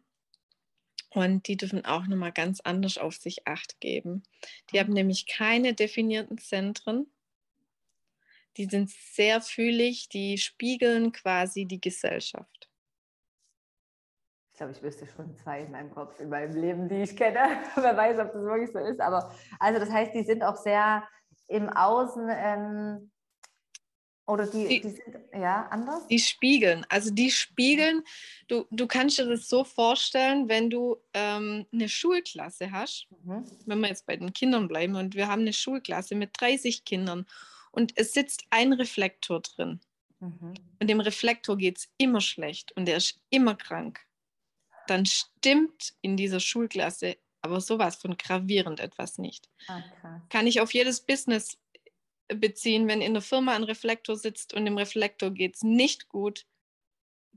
[1.17, 4.21] Und die dürfen auch nochmal ganz anders auf sich acht geben.
[4.69, 7.12] Die haben nämlich keine definierten Zentren.
[8.56, 12.69] Die sind sehr fühlig, die spiegeln quasi die Gesellschaft.
[14.51, 17.39] Ich glaube, ich wüsste schon zwei in meinem Kopf in meinem Leben, die ich kenne.
[17.75, 19.01] Wer weiß, ob das wirklich so ist.
[19.01, 21.03] Aber also das heißt, die sind auch sehr
[21.47, 23.12] im Außen ähm,
[24.27, 26.05] oder die, die, die, sind ja anders?
[26.07, 26.85] Die spiegeln.
[26.89, 28.03] Also die spiegeln,
[28.47, 33.45] du, du kannst dir das so vorstellen, wenn du ähm, eine Schulklasse hast, mhm.
[33.65, 37.25] wenn wir jetzt bei den Kindern bleiben und wir haben eine Schulklasse mit 30 Kindern
[37.71, 39.79] und es sitzt ein Reflektor drin.
[40.19, 40.53] Mhm.
[40.79, 44.01] Und dem Reflektor geht es immer schlecht und der ist immer krank
[44.87, 49.47] dann stimmt in dieser Schulklasse aber sowas von gravierend etwas nicht.
[49.67, 49.81] Ah,
[50.29, 51.57] Kann ich auf jedes Business
[52.27, 56.45] beziehen, wenn in der Firma ein Reflektor sitzt und dem Reflektor geht es nicht gut,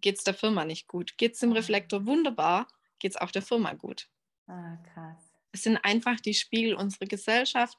[0.00, 1.16] geht es der Firma nicht gut.
[1.18, 1.57] Geht es dem ah.
[1.57, 2.66] Reflektor wunderbar,
[2.98, 4.09] geht es auch der Firma gut.
[4.46, 5.33] Ah, krass.
[5.53, 7.76] Es sind einfach die Spiegel unserer Gesellschaft.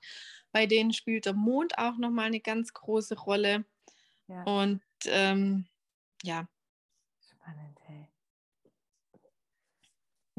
[0.51, 3.65] Bei denen spielt der Mond auch nochmal eine ganz große Rolle.
[4.27, 4.43] Ja.
[4.43, 5.67] Und ähm,
[6.23, 6.47] ja.
[7.19, 8.10] Spannend, hey.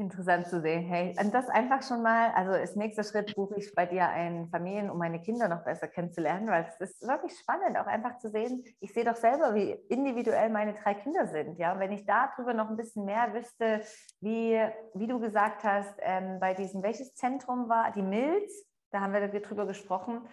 [0.03, 0.83] Interessant zu sehen.
[0.83, 4.49] Hey, und das einfach schon mal, also als nächster Schritt buche ich bei dir ein
[4.49, 8.29] Familien, um meine Kinder noch besser kennenzulernen, weil es ist wirklich spannend, auch einfach zu
[8.29, 8.65] sehen.
[8.81, 11.57] Ich sehe doch selber, wie individuell meine drei Kinder sind.
[11.57, 13.79] Ja, und wenn ich darüber noch ein bisschen mehr wüsste,
[14.19, 14.59] wie,
[14.93, 19.25] wie du gesagt hast, ähm, bei diesem, welches Zentrum war, die Milz, da haben wir
[19.29, 20.27] drüber gesprochen.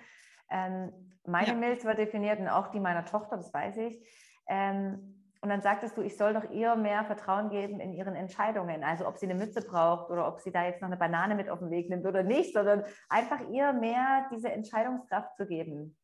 [0.51, 1.55] Ähm, meine ja.
[1.55, 4.05] Milz war definiert und auch die meiner Tochter, das weiß ich.
[4.49, 8.85] Ähm, und dann sagtest du, ich soll doch ihr mehr Vertrauen geben in ihren Entscheidungen.
[8.85, 11.49] Also ob sie eine Mütze braucht oder ob sie da jetzt noch eine Banane mit
[11.49, 15.97] auf den Weg nimmt oder nicht, sondern einfach ihr mehr diese Entscheidungskraft zu geben.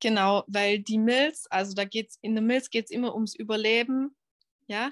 [0.00, 4.16] Genau, weil die Milz, also da geht's, in der Milz geht es immer ums Überleben,
[4.66, 4.90] ja.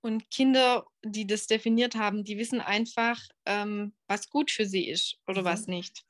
[0.00, 5.18] Und Kinder, die das definiert haben, die wissen einfach, ähm, was gut für sie ist
[5.26, 5.46] oder mhm.
[5.46, 6.04] was nicht.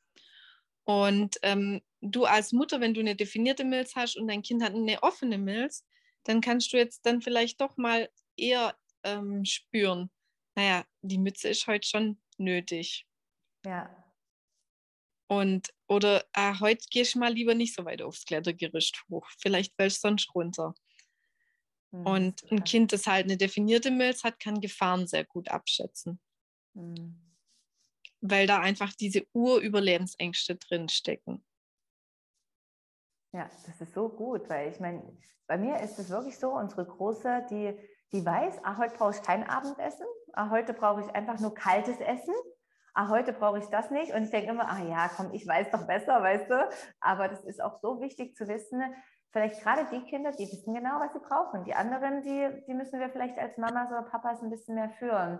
[0.84, 4.74] Und ähm, du als Mutter, wenn du eine definierte Milz hast und dein Kind hat
[4.74, 5.84] eine offene Milz,
[6.24, 10.10] dann kannst du jetzt dann vielleicht doch mal eher ähm, spüren,
[10.58, 13.06] naja, die Mütze ist heute schon nötig.
[13.64, 14.04] Ja.
[15.28, 19.28] Und, oder ah, heute gehst du mal lieber nicht so weit aufs Klettergerüst hoch.
[19.38, 20.74] Vielleicht fällst du sonst runter.
[21.92, 26.18] Mhm, und ein Kind, das halt eine definierte Milz hat, kann Gefahren sehr gut abschätzen.
[26.74, 27.36] Mhm.
[28.20, 31.44] Weil da einfach diese Urüberlebensängste drinstecken.
[33.32, 35.02] Ja, das ist so gut, weil ich meine,
[35.46, 37.78] bei mir ist es wirklich so, unsere Große, die,
[38.12, 42.00] die weiß, ah, heute brauche ich kein Abendessen, ah, heute brauche ich einfach nur kaltes
[42.00, 42.34] Essen,
[42.94, 44.14] ah, heute brauche ich das nicht.
[44.14, 46.68] Und ich denke immer, ah ja, komm, ich weiß doch besser, weißt du.
[47.00, 48.82] Aber das ist auch so wichtig zu wissen,
[49.30, 51.64] vielleicht gerade die Kinder, die wissen genau, was sie brauchen.
[51.64, 55.38] Die anderen, die, die müssen wir vielleicht als Mamas oder Papas ein bisschen mehr führen.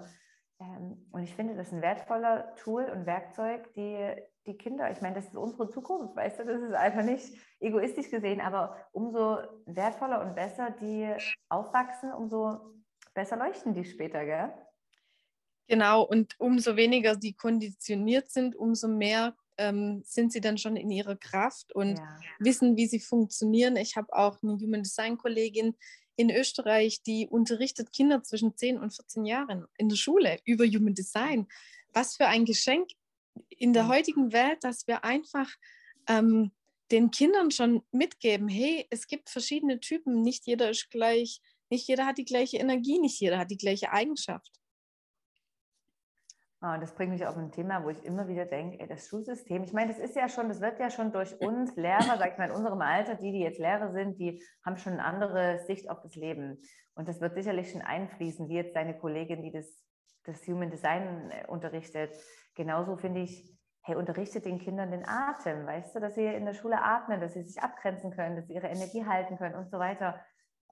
[0.61, 4.15] Ähm, und ich finde, das ist ein wertvoller Tool und Werkzeug, die
[4.49, 8.11] die Kinder, ich meine, das ist unsere Zukunft, weißt du, das ist einfach nicht egoistisch
[8.11, 11.15] gesehen, aber umso wertvoller und besser die
[11.49, 12.59] aufwachsen, umso
[13.15, 14.53] besser leuchten die später, gell?
[15.69, 20.91] Genau, und umso weniger sie konditioniert sind, umso mehr ähm, sind sie dann schon in
[20.91, 22.19] ihrer Kraft und ja.
[22.39, 23.77] wissen, wie sie funktionieren.
[23.77, 25.77] Ich habe auch eine Human Design Kollegin
[26.17, 30.95] in Österreich, die unterrichtet Kinder zwischen 10 und 14 Jahren in der Schule über Human
[30.95, 31.47] Design.
[31.93, 32.89] Was für ein Geschenk
[33.49, 35.49] in der heutigen Welt, dass wir einfach
[36.09, 36.53] ähm,
[36.91, 42.07] den Kindern schon mitgeben, hey, es gibt verschiedene Typen, nicht jeder ist gleich, nicht jeder
[42.07, 44.51] hat die gleiche Energie, nicht jeder hat die gleiche Eigenschaft.
[46.61, 49.63] Oh, das bringt mich auf ein Thema, wo ich immer wieder denke, ey, das Schulsystem,
[49.63, 52.39] ich meine, das ist ja schon, das wird ja schon durch uns Lehrer, sag ich
[52.39, 55.89] mal, in unserem Alter, die, die jetzt Lehrer sind, die haben schon eine andere Sicht
[55.89, 56.59] auf das Leben.
[56.95, 59.85] Und das wird sicherlich schon einfließen, wie jetzt deine Kollegin, die das,
[60.25, 62.11] das Human Design äh, unterrichtet.
[62.59, 66.55] Genauso finde ich, hey, unterrichtet den Kindern den Atem, weißt du, dass sie in der
[66.55, 69.79] Schule atmen, dass sie sich abgrenzen können, dass sie ihre Energie halten können und so
[69.79, 70.21] weiter.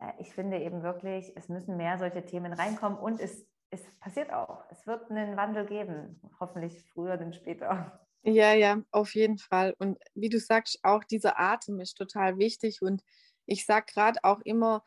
[0.01, 4.33] Äh, ich finde eben wirklich, es müssen mehr solche Themen reinkommen und es, es passiert
[4.33, 4.65] auch.
[4.73, 8.01] Es wird einen Wandel geben, hoffentlich früher denn später.
[8.25, 9.77] Ja, ja, auf jeden Fall.
[9.79, 12.83] Und wie du sagst, auch dieser Atem ist total wichtig.
[12.83, 13.05] Und
[13.47, 14.83] ich sage gerade auch immer,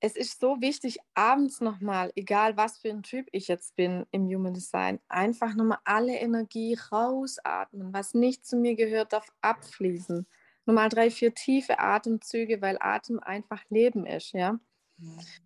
[0.00, 4.26] es ist so wichtig, abends nochmal, egal was für ein Typ ich jetzt bin im
[4.26, 7.92] Human Design, einfach nochmal alle Energie rausatmen.
[7.92, 10.26] Was nicht zu mir gehört, darf abfließen.
[10.66, 14.60] Nochmal drei, vier tiefe Atemzüge, weil Atem einfach Leben ist, ja.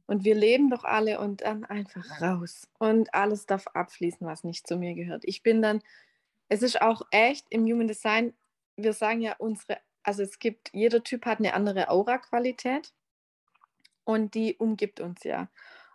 [0.07, 2.69] Und wir leben doch alle und dann einfach raus.
[2.79, 5.25] Und alles darf abfließen, was nicht zu mir gehört.
[5.25, 5.81] Ich bin dann,
[6.49, 8.35] es ist auch echt im Human Design,
[8.77, 12.93] wir sagen ja unsere, also es gibt, jeder Typ hat eine andere Aura-Qualität
[14.05, 15.49] und die umgibt uns ja.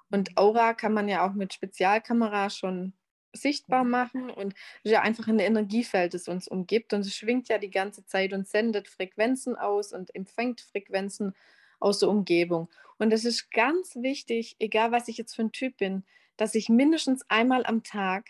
[0.10, 2.94] Und Aura kann man ja auch mit Spezialkamera schon
[3.34, 3.90] sichtbar mhm.
[3.92, 8.06] machen und ja einfach ein Energiefeld, das uns umgibt und es schwingt ja die ganze
[8.06, 11.34] Zeit und sendet Frequenzen aus und empfängt Frequenzen
[11.80, 12.70] aus der Umgebung.
[12.98, 16.04] Und es ist ganz wichtig, egal was ich jetzt für ein Typ bin,
[16.36, 18.30] dass ich mindestens einmal am Tag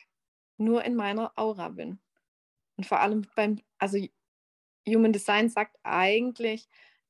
[0.58, 2.00] nur in meiner Aura bin.
[2.76, 3.98] Und vor allem beim, also
[4.88, 6.68] Human Design sagt eigentlich,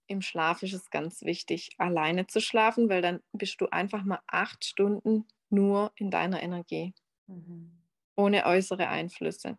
[0.08, 4.22] im Schlaf ist es ganz wichtig, alleine zu schlafen, weil dann bist du einfach mal
[4.28, 6.94] acht Stunden nur in deiner Energie,
[7.28, 7.72] mhm.
[8.16, 9.58] ohne äußere Einflüsse.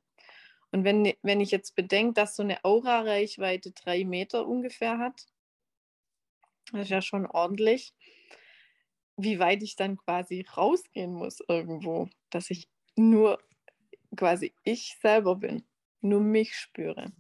[0.71, 5.27] Und wenn, wenn ich jetzt bedenke, dass so eine Aura-Reichweite drei Meter ungefähr hat,
[6.73, 7.95] das ist ja schon ordentlich,
[9.17, 13.43] wie weit ich dann quasi rausgehen muss irgendwo, dass ich nur
[14.17, 15.65] quasi ich selber bin,
[16.01, 17.13] nur mich spüre.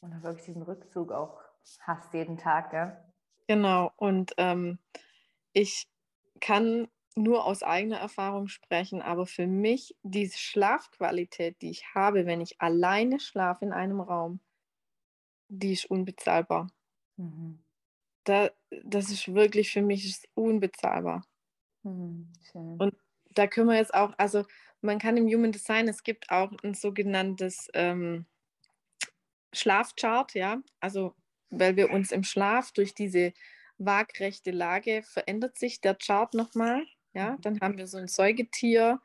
[0.00, 1.45] Und wirklich diesen Rückzug auch
[1.80, 2.96] hast jeden Tag, gell?
[3.48, 4.78] Genau, und ähm,
[5.52, 5.88] ich
[6.40, 12.40] kann nur aus eigener Erfahrung sprechen, aber für mich diese Schlafqualität, die ich habe, wenn
[12.40, 14.40] ich alleine schlafe in einem Raum,
[15.48, 16.68] die ist unbezahlbar.
[17.18, 17.58] Mhm.
[18.24, 18.50] Da,
[18.84, 21.22] das ist wirklich für mich ist unbezahlbar.
[21.84, 22.32] Mhm,
[22.78, 22.94] und
[23.34, 24.44] da können wir jetzt auch, also
[24.82, 28.26] Man kann im Human Design, es gibt auch ein sogenanntes ähm,
[29.52, 31.14] Schlafchart, ja, also
[31.50, 33.32] weil wir uns im Schlaf durch diese
[33.78, 36.84] waagrechte Lage verändert sich der Chart nochmal.
[37.12, 37.40] Ja, mhm.
[37.42, 39.00] dann haben wir so ein Säugetier,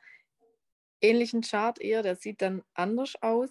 [1.02, 3.50] ähnlichen Chart eher, der sieht dann anders aus.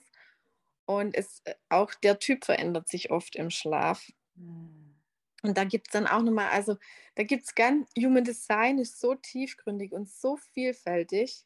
[0.87, 4.11] Und es, äh, auch der Typ verändert sich oft im Schlaf.
[4.35, 4.97] Mhm.
[5.43, 6.77] Und da gibt es dann auch nochmal, also
[7.15, 11.45] da gibt es ganz, Human Design ist so tiefgründig und so vielfältig.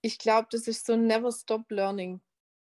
[0.00, 2.20] Ich glaube, das ist so ein Never Stop Learning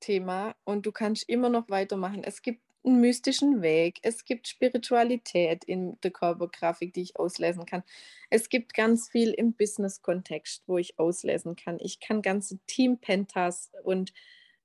[0.01, 2.25] Thema und du kannst immer noch weitermachen.
[2.25, 7.83] Es gibt einen mystischen Weg, es gibt Spiritualität in der Körpergrafik, die ich auslesen kann.
[8.31, 11.79] Es gibt ganz viel im Business-Kontext, wo ich auslesen kann.
[11.81, 14.13] Ich kann ganze Team-Pentas und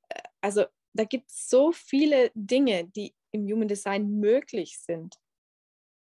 [0.09, 5.19] äh, also da gibt es so viele Dinge, die im Human Design möglich sind.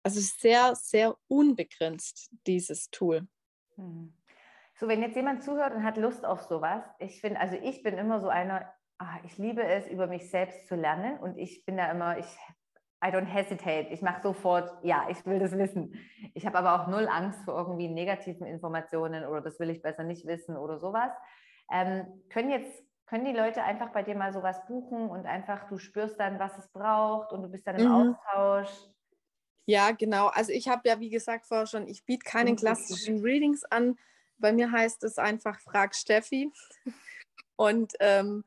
[0.04, 3.28] Also sehr, sehr unbegrenzt, dieses Tool.
[3.76, 4.14] Hm.
[4.76, 7.98] So, wenn jetzt jemand zuhört und hat Lust auf sowas, ich finde, also ich bin
[8.00, 8.74] immer so einer,
[9.24, 12.26] ich liebe es, über mich selbst zu lernen und ich bin da immer, ich,
[13.04, 15.96] I don't hesitate, ich mache sofort, ja, ich will das wissen.
[16.34, 20.04] Ich habe aber auch null Angst vor irgendwie negativen Informationen oder das will ich besser
[20.04, 21.12] nicht wissen oder sowas.
[21.72, 25.78] Ähm, können jetzt können die Leute einfach bei dir mal sowas buchen und einfach du
[25.78, 28.16] spürst dann, was es braucht und du bist dann im mhm.
[28.16, 28.70] Austausch.
[29.66, 30.28] Ja, genau.
[30.28, 33.98] Also ich habe ja, wie gesagt, vorher schon, ich biete keine klassischen Readings an.
[34.38, 36.54] Bei mir heißt es einfach, frag Steffi.
[37.58, 38.46] Und ähm,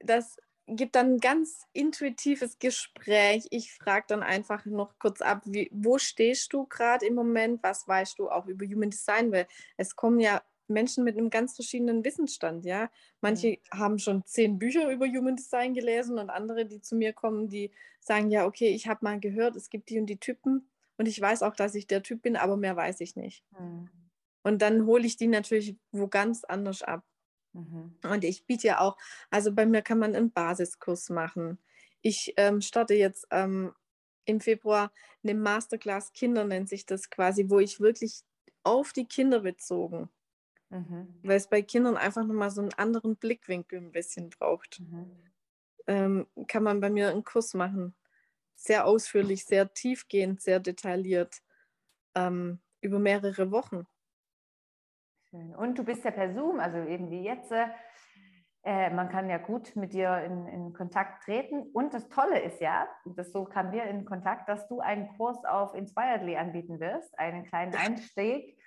[0.00, 3.46] das gibt dann ein ganz intuitives Gespräch.
[3.50, 7.62] Ich frage dann einfach noch kurz ab, wie, wo stehst du gerade im Moment?
[7.62, 9.30] Was weißt du auch über Human Design?
[9.30, 12.90] Weil es kommen ja Menschen mit einem ganz verschiedenen Wissensstand, ja.
[13.20, 13.56] Manche ja.
[13.72, 17.70] haben schon zehn Bücher über Human Design gelesen und andere, die zu mir kommen, die
[18.00, 21.20] sagen, ja, okay, ich habe mal gehört, es gibt die und die Typen und ich
[21.20, 23.44] weiß auch, dass ich der Typ bin, aber mehr weiß ich nicht.
[23.58, 23.88] Mhm.
[24.42, 27.04] Und dann hole ich die natürlich wo ganz anders ab.
[27.56, 27.96] Mhm.
[28.04, 28.96] Und ich biete ja auch,
[29.30, 31.58] also bei mir kann man einen Basiskurs machen.
[32.02, 33.74] Ich ähm, starte jetzt ähm,
[34.24, 34.92] im Februar
[35.22, 38.22] eine Masterclass Kinder, nennt sich das quasi, wo ich wirklich
[38.62, 40.10] auf die Kinder bezogen
[40.70, 41.20] Mhm.
[41.22, 44.80] Weil es bei Kindern einfach nochmal so einen anderen Blickwinkel ein bisschen braucht.
[44.80, 45.10] Mhm.
[45.86, 47.94] Ähm, kann man bei mir einen Kurs machen.
[48.56, 51.42] Sehr ausführlich, sehr tiefgehend, sehr detailliert.
[52.14, 53.86] Ähm, über mehrere Wochen.
[55.36, 55.54] Schön.
[55.54, 57.52] Und du bist ja per Zoom, also eben wie jetzt.
[58.62, 61.62] Äh, man kann ja gut mit dir in, in, Kontakt treten.
[61.72, 65.44] Und das Tolle ist ja, das so kamen wir in Kontakt, dass du einen Kurs
[65.44, 68.58] auf Inspiredly anbieten wirst, einen kleinen Einstieg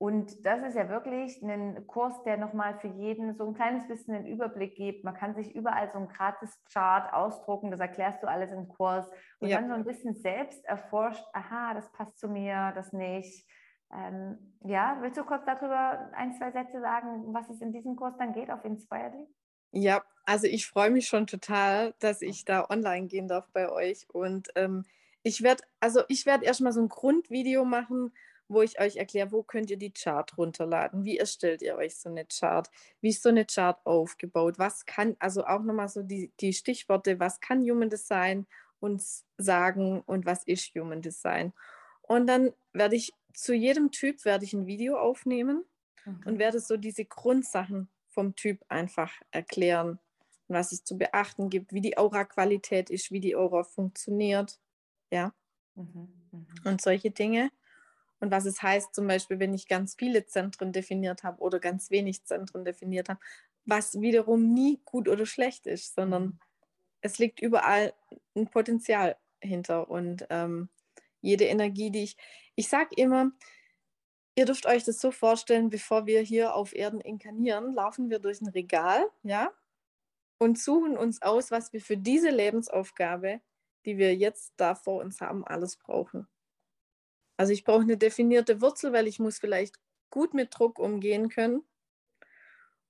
[0.00, 4.14] und das ist ja wirklich ein Kurs, der nochmal für jeden so ein kleines bisschen
[4.14, 5.02] den Überblick gibt.
[5.02, 9.10] Man kann sich überall so ein Gratis-Chart ausdrucken, das erklärst du alles im Kurs.
[9.40, 9.58] Und ja.
[9.60, 13.44] dann so ein bisschen selbst erforscht, aha, das passt zu mir, das nicht.
[13.92, 18.14] Ähm, ja, willst du kurz darüber ein, zwei Sätze sagen, was es in diesem Kurs
[18.18, 19.26] dann geht auf Inspiredly?
[19.70, 24.06] Ja, also ich freue mich schon total, dass ich da online gehen darf bei euch.
[24.12, 24.84] Und ähm,
[25.22, 28.12] ich werde, also ich werde erstmal so ein Grundvideo machen,
[28.48, 32.08] wo ich euch erkläre, wo könnt ihr die Chart runterladen, wie erstellt ihr euch so
[32.08, 32.70] eine Chart,
[33.00, 37.20] wie ist so eine Chart aufgebaut, was kann, also auch nochmal so die, die Stichworte,
[37.20, 38.46] was kann Human Design
[38.80, 41.52] uns sagen und was ist Human Design.
[42.02, 45.64] Und dann werde ich zu jedem Typ werde ich ein Video aufnehmen
[46.04, 46.20] mhm.
[46.24, 50.00] und werde so diese Grundsachen vom Typ einfach erklären,
[50.48, 54.58] was es zu beachten gibt, wie die Aura-Qualität ist, wie die Aura funktioniert,
[55.10, 55.32] ja,
[55.76, 56.08] mhm.
[56.32, 56.46] Mhm.
[56.64, 57.50] und solche Dinge
[58.18, 61.92] und was es heißt, zum Beispiel, wenn ich ganz viele Zentren definiert habe oder ganz
[61.92, 63.20] wenig Zentren definiert habe,
[63.64, 66.38] was wiederum nie gut oder schlecht ist, sondern mhm.
[67.02, 67.94] es liegt überall
[68.34, 70.70] ein Potenzial hinter und ähm,
[71.20, 72.16] jede Energie, die ich,
[72.54, 73.32] ich sage immer,
[74.36, 78.40] ihr dürft euch das so vorstellen, bevor wir hier auf Erden inkarnieren, laufen wir durch
[78.40, 79.52] ein Regal, ja,
[80.38, 83.40] und suchen uns aus, was wir für diese Lebensaufgabe,
[83.84, 86.28] die wir jetzt da vor uns haben, alles brauchen.
[87.36, 89.76] Also ich brauche eine definierte Wurzel, weil ich muss vielleicht
[90.10, 91.62] gut mit Druck umgehen können.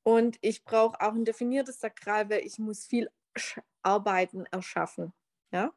[0.03, 3.11] Und ich brauche auch ein definiertes Sakral, weil ich muss viel
[3.83, 5.13] Arbeiten erschaffen.
[5.53, 5.73] Ja?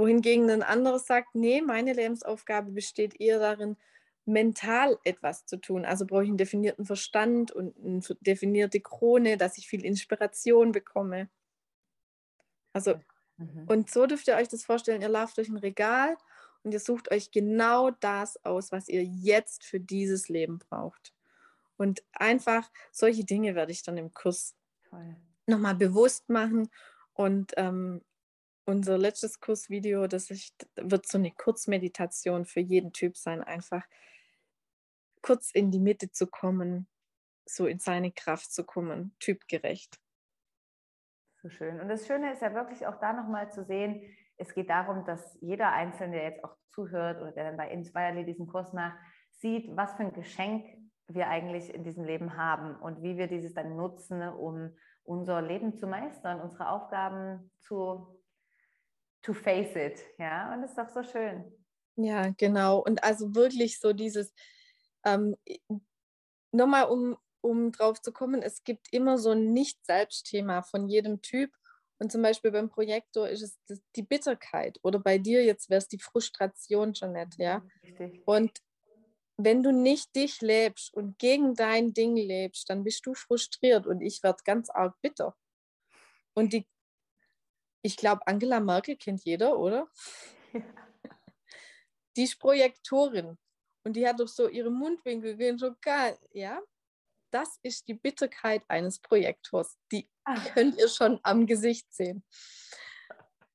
[0.00, 3.76] Wohingegen ein anderes sagt, nee, meine Lebensaufgabe besteht eher darin,
[4.24, 5.84] mental etwas zu tun.
[5.84, 11.28] Also brauche ich einen definierten Verstand und eine definierte Krone, dass ich viel Inspiration bekomme.
[12.72, 13.00] Also,
[13.36, 13.64] mhm.
[13.66, 16.16] und so dürft ihr euch das vorstellen, ihr lauft durch ein Regal
[16.62, 21.12] und ihr sucht euch genau das aus, was ihr jetzt für dieses Leben braucht.
[21.76, 24.54] Und einfach solche Dinge werde ich dann im Kurs
[25.46, 26.70] nochmal bewusst machen.
[27.14, 28.02] Und ähm,
[28.70, 33.84] unser letztes Kursvideo, das ich, wird so eine Kurzmeditation für jeden Typ sein, einfach
[35.22, 36.88] kurz in die Mitte zu kommen,
[37.44, 40.00] so in seine Kraft zu kommen, typgerecht.
[41.42, 41.80] So schön.
[41.80, 44.02] Und das Schöne ist ja wirklich auch da nochmal zu sehen,
[44.36, 48.24] es geht darum, dass jeder Einzelne, der jetzt auch zuhört oder der dann bei Inspirely
[48.24, 48.96] diesen Kurs macht,
[49.32, 50.64] sieht, was für ein Geschenk
[51.08, 55.74] wir eigentlich in diesem Leben haben und wie wir dieses dann nutzen, um unser Leben
[55.74, 58.19] zu meistern, unsere Aufgaben zu
[59.22, 60.04] to face it.
[60.18, 61.44] Ja, und das ist doch so schön.
[61.96, 62.78] Ja, genau.
[62.78, 64.32] Und also wirklich so dieses,
[65.04, 65.36] ähm,
[66.52, 71.50] nochmal um, um drauf zu kommen, es gibt immer so ein Nicht-Selbst-Thema von jedem Typ.
[71.98, 75.88] Und zum Beispiel beim Projektor ist es die Bitterkeit oder bei dir jetzt wäre es
[75.88, 77.62] die Frustration, Jeanette, ja.
[77.82, 78.22] Richtig.
[78.24, 78.58] Und
[79.36, 84.00] wenn du nicht dich lebst und gegen dein Ding lebst, dann bist du frustriert und
[84.00, 85.36] ich werde ganz arg bitter.
[86.34, 86.66] Und die,
[87.82, 89.88] ich glaube, Angela Merkel kennt jeder, oder?
[90.52, 90.64] Ja.
[92.16, 93.38] Die ist Projektorin
[93.84, 96.60] und die hat doch so ihre Mundwinkel gehen so geil, ja?
[97.30, 99.78] Das ist die Bitterkeit eines Projektors.
[99.92, 100.52] Die Ach.
[100.52, 102.24] könnt ihr schon am Gesicht sehen.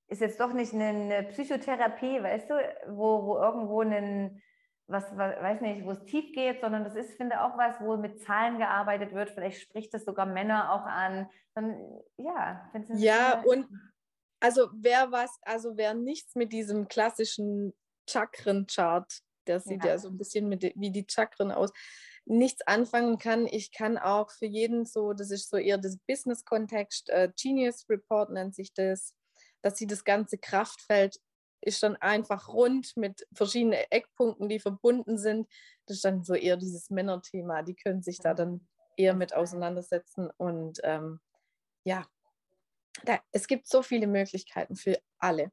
[0.07, 2.55] ist jetzt doch nicht eine Psychotherapie, weißt du,
[2.88, 4.41] wo, wo irgendwo ein,
[4.88, 7.97] was, was, weiß nicht, wo es tief geht, sondern das ist, finde auch was, wo
[7.97, 9.32] mit Zahlen gearbeitet wird.
[9.32, 11.30] Vielleicht spricht das sogar Männer auch an.
[11.53, 11.76] Dann,
[12.17, 13.67] ja, ja, und
[14.39, 17.74] also wer was, also wer nichts mit diesem klassischen
[18.09, 19.91] Chakren-Chart, der sieht ja.
[19.91, 21.72] ja so ein bisschen mit, wie die Chakren aus
[22.32, 23.45] nichts anfangen kann.
[23.45, 28.32] Ich kann auch für jeden so, das ist so eher das Business-Kontext, äh, Genius Report
[28.32, 29.13] nennt sich das,
[29.61, 31.19] dass sie das ganze Kraftfeld
[31.63, 35.47] ist dann einfach rund mit verschiedenen Eckpunkten, die verbunden sind.
[35.86, 37.61] Das ist dann so eher dieses Männerthema.
[37.61, 38.67] Die können sich da dann
[38.97, 40.32] eher mit auseinandersetzen.
[40.38, 41.19] Und ähm,
[41.84, 42.07] ja,
[43.03, 45.51] da, es gibt so viele Möglichkeiten für alle.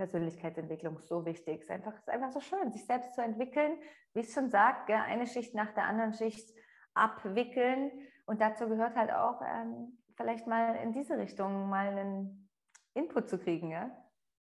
[0.00, 1.58] Persönlichkeitsentwicklung so wichtig.
[1.58, 3.76] Es ist einfach, ist einfach so schön, sich selbst zu entwickeln.
[4.14, 6.48] Wie es schon sagt, eine Schicht nach der anderen Schicht
[6.94, 7.90] abwickeln.
[8.24, 12.48] Und dazu gehört halt auch, ähm, vielleicht mal in diese Richtung mal einen
[12.94, 13.72] Input zu kriegen.
[13.72, 13.90] Ja,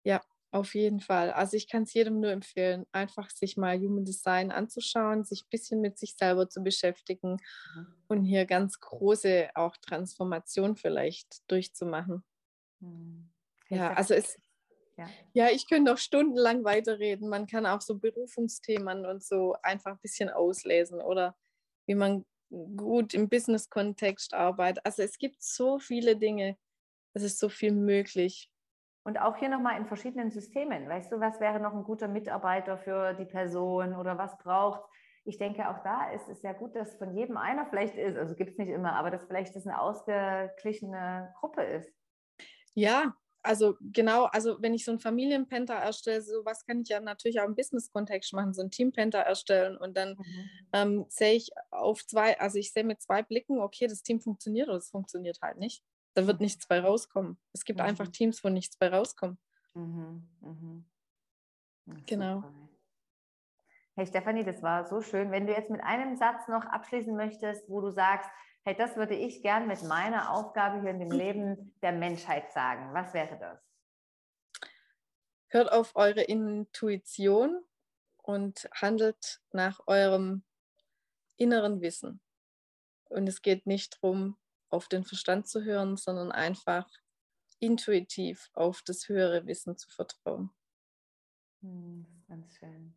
[0.02, 1.30] ja auf jeden Fall.
[1.30, 5.50] Also ich kann es jedem nur empfehlen, einfach sich mal Human Design anzuschauen, sich ein
[5.50, 7.36] bisschen mit sich selber zu beschäftigen
[7.76, 7.86] mhm.
[8.08, 12.24] und hier ganz große auch Transformation vielleicht durchzumachen.
[12.80, 13.30] Mhm.
[13.68, 14.36] Ja, also es,
[14.96, 15.06] ja.
[15.32, 17.28] ja, ich könnte noch stundenlang weiterreden.
[17.28, 21.36] Man kann auch so Berufungsthemen und so einfach ein bisschen auslesen oder
[21.86, 22.24] wie man
[22.76, 24.84] gut im Business-Kontext arbeitet.
[24.84, 26.56] Also es gibt so viele Dinge,
[27.14, 28.50] es ist so viel möglich.
[29.04, 30.88] Und auch hier nochmal in verschiedenen Systemen.
[30.88, 34.82] Weißt du, was wäre noch ein guter Mitarbeiter für die Person oder was braucht?
[35.26, 38.34] Ich denke, auch da ist es ja gut, dass von jedem einer vielleicht ist, also
[38.34, 41.92] gibt es nicht immer, aber dass vielleicht das eine ausgeglichene Gruppe ist.
[42.74, 43.14] Ja,
[43.44, 47.40] also genau, also wenn ich so ein Familienpenta erstelle, so was kann ich ja natürlich
[47.40, 50.50] auch im Business-Kontext machen, so ein Teampenta erstellen und dann mhm.
[50.72, 54.68] ähm, sehe ich auf zwei, also ich sehe mit zwei Blicken, okay, das Team funktioniert
[54.68, 55.84] oder es funktioniert halt nicht.
[56.14, 56.44] Da wird mhm.
[56.44, 57.38] nichts bei rauskommen.
[57.52, 57.86] Es gibt mhm.
[57.86, 59.38] einfach Teams, wo nichts bei rauskommt.
[59.74, 60.28] Mhm.
[60.40, 60.84] mhm.
[62.06, 62.42] Genau.
[63.96, 65.30] Hey Stefanie, das war so schön.
[65.30, 68.28] Wenn du jetzt mit einem Satz noch abschließen möchtest, wo du sagst,
[68.64, 72.92] hey, das würde ich gern mit meiner Aufgabe hier in dem Leben der Menschheit sagen.
[72.94, 73.60] Was wäre das?
[75.48, 77.62] Hört auf eure Intuition
[78.16, 80.42] und handelt nach eurem
[81.36, 82.20] inneren Wissen.
[83.04, 84.36] Und es geht nicht darum,
[84.70, 86.88] auf den Verstand zu hören, sondern einfach
[87.60, 90.50] intuitiv auf das höhere Wissen zu vertrauen.
[91.60, 92.96] Hm, ganz schön.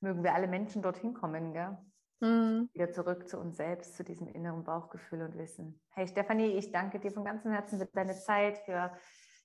[0.00, 1.78] Mögen wir alle Menschen dorthin kommen, gell?
[2.24, 2.70] Mhm.
[2.72, 5.78] Wieder zurück zu uns selbst, zu diesem inneren Bauchgefühl und Wissen.
[5.90, 8.90] Hey Stefanie, ich danke dir von ganzem Herzen für deine Zeit, für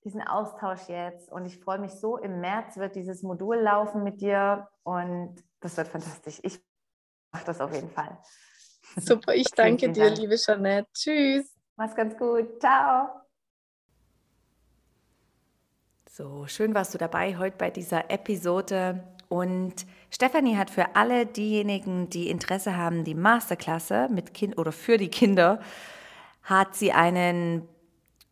[0.02, 1.30] diesen Austausch jetzt.
[1.30, 5.76] Und ich freue mich so, im März wird dieses Modul laufen mit dir und das
[5.76, 6.40] wird fantastisch.
[6.42, 6.58] Ich
[7.32, 8.18] mach das auf jeden Fall.
[8.96, 10.18] Super, ich danke vielen, vielen dir, Dank.
[10.18, 10.88] liebe Jeanette.
[10.94, 11.54] Tschüss.
[11.76, 12.60] Mach's ganz gut.
[12.60, 13.10] Ciao.
[16.08, 19.06] So, schön warst du dabei heute bei dieser Episode.
[19.28, 24.96] Und Stefanie hat für alle diejenigen, die Interesse haben, die Masterklasse mit Kind oder für
[24.98, 25.60] die Kinder,
[26.42, 27.68] hat sie einen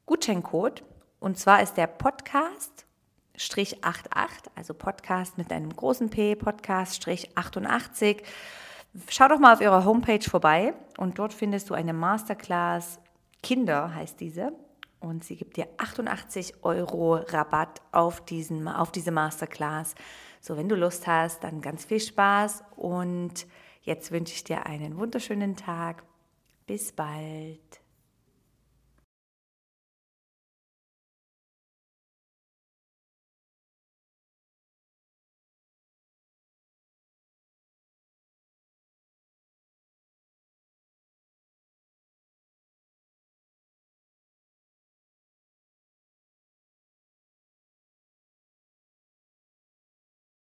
[0.05, 0.83] Gutscheincode.
[1.21, 2.87] Und zwar ist der Podcast
[3.37, 8.25] Strich 88, also Podcast mit einem großen P, Podcast Strich 88.
[9.09, 12.99] Schau doch mal auf ihrer Homepage vorbei und dort findest du eine Masterclass
[13.43, 14.53] Kinder, heißt diese.
[14.99, 19.95] Und sie gibt dir 88 Euro Rabatt auf, diesen, auf diese Masterclass.
[20.41, 23.47] So, wenn du Lust hast, dann ganz viel Spaß und
[23.83, 26.05] jetzt wünsche ich dir einen wunderschönen Tag.
[26.67, 27.81] Bis bald.